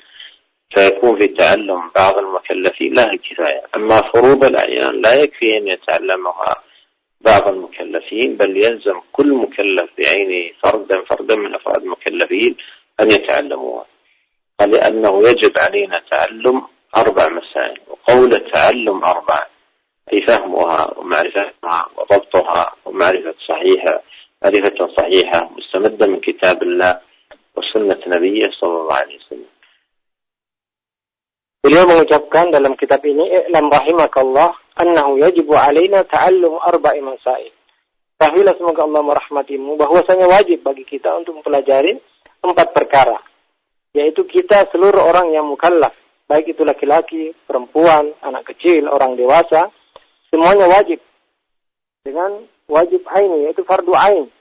فيكون 0.75 1.19
في 1.19 1.27
تعلم 1.27 1.91
بعض 1.95 2.17
المكلفين 2.17 2.93
لها 2.93 3.11
الكفاية. 3.11 3.63
أما 3.75 4.01
فروض 4.01 4.45
الأعيان 4.45 5.01
لا 5.01 5.13
يكفي 5.13 5.57
أن 5.57 5.67
يتعلمها 5.67 6.63
بعض 7.23 7.47
المكلفين 7.47 8.37
بل 8.37 8.51
يلزم 8.63 8.99
كل 9.11 9.33
مكلف 9.33 9.89
بعينه 9.97 10.53
فردا 10.63 11.03
فردا 11.09 11.35
من 11.35 11.55
أفراد 11.55 11.81
المكلفين 11.83 12.57
أن 12.99 13.09
يتعلموها. 13.09 13.85
لأنه 14.61 15.29
يجب 15.29 15.57
علينا 15.57 16.01
تعلم 16.11 16.67
أربع 16.97 17.27
مسائل 17.29 17.79
وقول 17.87 18.29
تعلم 18.53 19.03
أربع 19.03 19.39
أي 20.13 20.21
فهمها 20.27 20.99
ومعرفتها 20.99 21.89
وضبطها 21.97 22.75
ومعرفة 22.85 23.35
صحيحة 23.49 24.03
معرفة 24.43 24.87
صحيحة 24.97 25.49
مستمدة 25.57 26.07
من 26.07 26.19
كتاب 26.19 26.63
الله 26.63 26.99
وسنة 27.55 27.99
نبيه 28.07 28.49
صلى 28.61 28.77
الله 28.81 28.95
عليه 28.95 29.17
وسلم. 29.17 29.51
Beliau 31.63 31.87
mengucapkan 31.87 32.51
dalam 32.51 32.75
kitab 32.75 32.99
ini, 33.07 33.23
"I'lam 33.47 33.71
rahimakallah 33.71 34.51
annahu 34.79 35.21
yajibu 35.21 35.53
alaina 35.57 36.05
ta'allum 36.07 36.57
arba'i 36.61 37.01
masail." 37.03 37.51
Ketahuilah 38.17 38.55
semoga 38.55 38.87
Allah 38.87 39.03
merahmatimu 39.03 39.75
bahwasanya 39.75 40.31
wajib 40.31 40.63
bagi 40.63 40.87
kita 40.87 41.11
untuk 41.19 41.41
mempelajari 41.41 41.99
empat 42.39 42.71
perkara, 42.71 43.19
yaitu 43.91 44.23
kita 44.23 44.69
seluruh 44.71 45.03
orang 45.03 45.33
yang 45.35 45.49
mukallaf, 45.49 45.91
baik 46.31 46.55
itu 46.55 46.63
laki-laki, 46.63 47.35
perempuan, 47.43 48.15
anak 48.23 48.47
kecil, 48.53 48.87
orang 48.87 49.19
dewasa, 49.19 49.73
semuanya 50.31 50.71
wajib 50.71 51.03
dengan 52.03 52.47
wajib 52.71 53.03
ain 53.11 53.31
yaitu 53.43 53.67
fardu 53.67 53.91
ain 53.95 54.31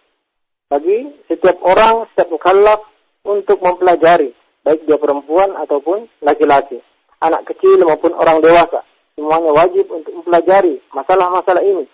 bagi 0.70 1.10
setiap 1.28 1.60
orang, 1.66 2.06
setiap 2.12 2.32
mukallaf 2.32 2.80
untuk 3.28 3.60
mempelajari, 3.60 4.32
baik 4.64 4.88
dia 4.88 4.96
perempuan 4.96 5.52
ataupun 5.58 6.08
laki-laki 6.24 6.80
anak 7.22 7.46
kecil 7.46 7.86
maupun 7.86 8.12
orang 8.18 8.42
dewasa. 8.42 8.82
Semuanya 9.22 9.54
wajib 9.54 9.86
untuk 9.86 10.18
mempelajari 10.18 10.82
masalah-masalah 10.90 11.62
ini. 11.62 11.86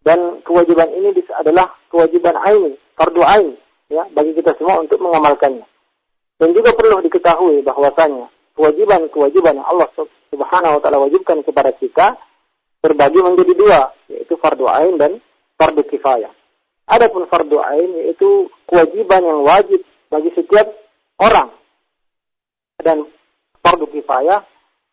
Dan 0.00 0.40
kewajiban 0.48 0.88
ini 0.96 1.12
adalah 1.36 1.76
kewajiban 1.92 2.32
aini, 2.40 2.72
fardu 2.96 3.20
ain, 3.20 3.52
ya, 3.92 4.08
bagi 4.16 4.32
kita 4.32 4.56
semua 4.56 4.80
untuk 4.80 4.96
mengamalkannya. 4.96 5.68
Dan 6.40 6.56
juga 6.56 6.72
perlu 6.72 7.04
diketahui 7.04 7.60
bahwasanya 7.60 8.32
kewajiban-kewajiban 8.56 9.60
yang 9.60 9.68
Allah 9.68 9.92
Subhanahu 10.32 10.80
wa 10.80 10.80
taala 10.80 11.04
wajibkan 11.04 11.44
kepada 11.44 11.68
kita 11.76 12.16
terbagi 12.80 13.20
menjadi 13.20 13.52
dua, 13.52 13.92
yaitu 14.08 14.40
fardu 14.40 14.64
ain 14.72 14.96
dan 14.96 15.20
fardu 15.60 15.84
kifayah. 15.84 16.32
Adapun 16.88 17.28
fardu 17.28 17.60
ain 17.60 18.08
yaitu 18.08 18.48
kewajiban 18.64 19.20
yang 19.20 19.44
wajib 19.44 19.84
bagi 20.08 20.32
setiap 20.32 20.64
orang. 21.20 21.52
Dan 22.80 23.04
fardu 23.60 23.84
kifayah 23.92 24.40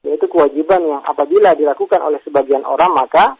yaitu 0.06 0.26
kewajiban 0.30 0.82
yang 0.86 1.02
apabila 1.06 1.58
dilakukan 1.58 2.02
oleh 2.04 2.22
sebagian 2.22 2.62
orang 2.68 2.94
maka 2.94 3.38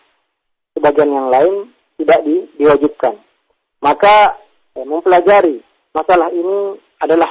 sebagian 0.78 1.10
yang 1.10 1.28
lain 1.30 1.74
tidak 1.98 2.22
di, 2.26 2.46
diwajibkan. 2.62 3.18
Maka 3.82 4.38
eh, 4.78 4.86
mempelajari 4.86 5.62
masalah 5.94 6.30
ini 6.30 6.78
adalah 7.02 7.30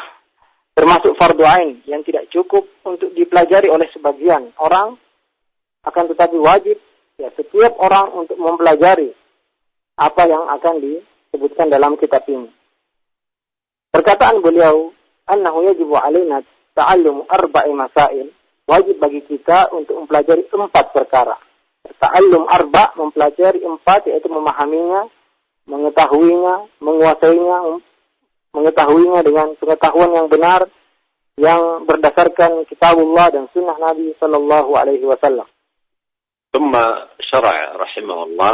termasuk 0.74 1.14
fardu 1.16 1.46
ain 1.46 1.80
yang 1.88 2.02
tidak 2.02 2.28
cukup 2.28 2.66
untuk 2.84 3.14
dipelajari 3.16 3.70
oleh 3.70 3.88
sebagian 3.94 4.52
orang 4.60 4.98
akan 5.86 6.04
tetapi 6.12 6.36
wajib 6.42 6.76
ya 7.16 7.30
setiap 7.32 7.78
orang 7.78 8.12
untuk 8.12 8.36
mempelajari 8.36 9.14
apa 9.96 10.22
yang 10.28 10.44
akan 10.60 10.74
disebutkan 10.82 11.72
dalam 11.72 11.96
kitab 11.96 12.26
ini. 12.28 12.52
Perkataan 13.88 14.44
beliau, 14.44 14.92
"Annahu 15.24 15.72
yajibu 15.72 15.96
alaina 15.96 16.44
ta'allum 16.76 17.24
arba'i 17.32 17.72
masail." 17.72 18.28
wajib 18.67 18.97
bagi 19.01 19.21
kita 19.27 19.73
untuk 19.75 19.99
mempelajari 20.05 20.47
empat 20.47 20.85
perkara. 20.95 21.35
Ta'allum 22.01 22.45
arba, 22.49 22.93
mempelajari 22.97 23.61
empat, 23.61 24.09
yaitu 24.09 24.29
memahaminya, 24.29 25.09
mengetahuinya, 25.65 26.69
menguasainya, 26.81 27.57
mengetahuinya 28.53 29.19
dengan 29.21 29.47
pengetahuan 29.57 30.11
yang 30.13 30.27
benar, 30.29 30.65
yang 31.37 31.85
berdasarkan 31.85 32.65
kitabullah 32.69 33.33
dan 33.33 33.49
sunnah 33.53 33.77
Nabi 33.77 34.13
Sallallahu 34.17 34.71
Alaihi 34.77 35.05
Wasallam. 35.05 35.47
ثم 36.51 36.75
شرع 37.31 37.75
رحمه 37.79 38.23
الله 38.23 38.53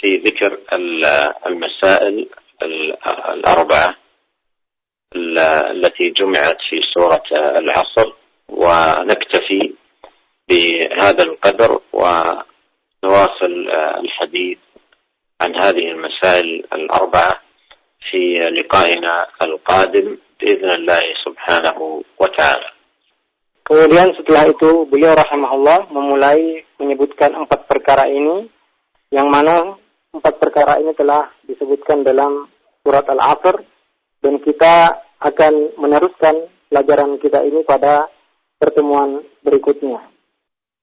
في 0.00 0.20
ذكر 0.28 0.60
المسائل 1.46 2.28
الأربعة 3.32 3.94
التي 5.72 6.10
جمعت 6.10 6.58
في 6.70 6.80
سورة 6.94 7.22
العصر 7.32 8.12
ونكتفي 8.50 9.74
بهذا 10.48 11.22
القدر 11.22 11.80
ونواصل 11.92 13.54
الحديث 14.00 14.58
عن 15.40 15.56
هذه 15.56 15.84
المسائل 15.90 16.64
الأربعة 16.72 17.34
في 18.10 18.38
لقائنا 18.38 19.26
القادم 19.42 20.18
بإذن 20.40 20.70
الله 20.70 21.02
سبحانه 21.24 22.02
وتعالى 22.20 22.68
Kemudian 23.66 24.14
setelah 24.14 24.46
itu 24.46 24.86
beliau 24.86 25.18
rahimahullah 25.18 25.90
memulai 25.90 26.62
menyebutkan 26.78 27.34
empat 27.34 27.66
perkara 27.66 28.06
ini 28.06 28.46
yang 29.10 29.26
mana 29.26 29.74
empat 30.14 30.38
perkara 30.38 30.78
ini 30.78 30.94
telah 30.94 31.26
disebutkan 31.50 32.06
dalam 32.06 32.46
surat 32.86 33.02
Al-Asr 33.10 33.58
dan 34.22 34.38
kita 34.38 35.02
akan 35.18 35.74
meneruskan 35.82 36.46
pelajaran 36.70 37.18
kita 37.18 37.42
ini 37.42 37.66
pada 37.66 38.06
pertemuan 38.61 39.25
berikutnya. 39.41 40.11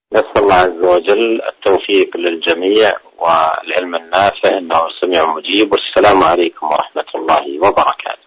نسأل 0.09 0.37
الله 0.37 0.55
عز 0.55 0.83
وجل 0.85 1.41
التوفيق 1.41 2.17
للجميع 2.17 2.91
والعلم 3.17 3.95
النافع 3.95 4.57
إنه 4.57 4.81
سميع 5.01 5.35
مجيب 5.35 5.71
والسلام 5.71 6.23
عليكم 6.23 6.67
ورحمة 6.67 7.09
الله 7.15 7.45
وبركاته 7.61 8.18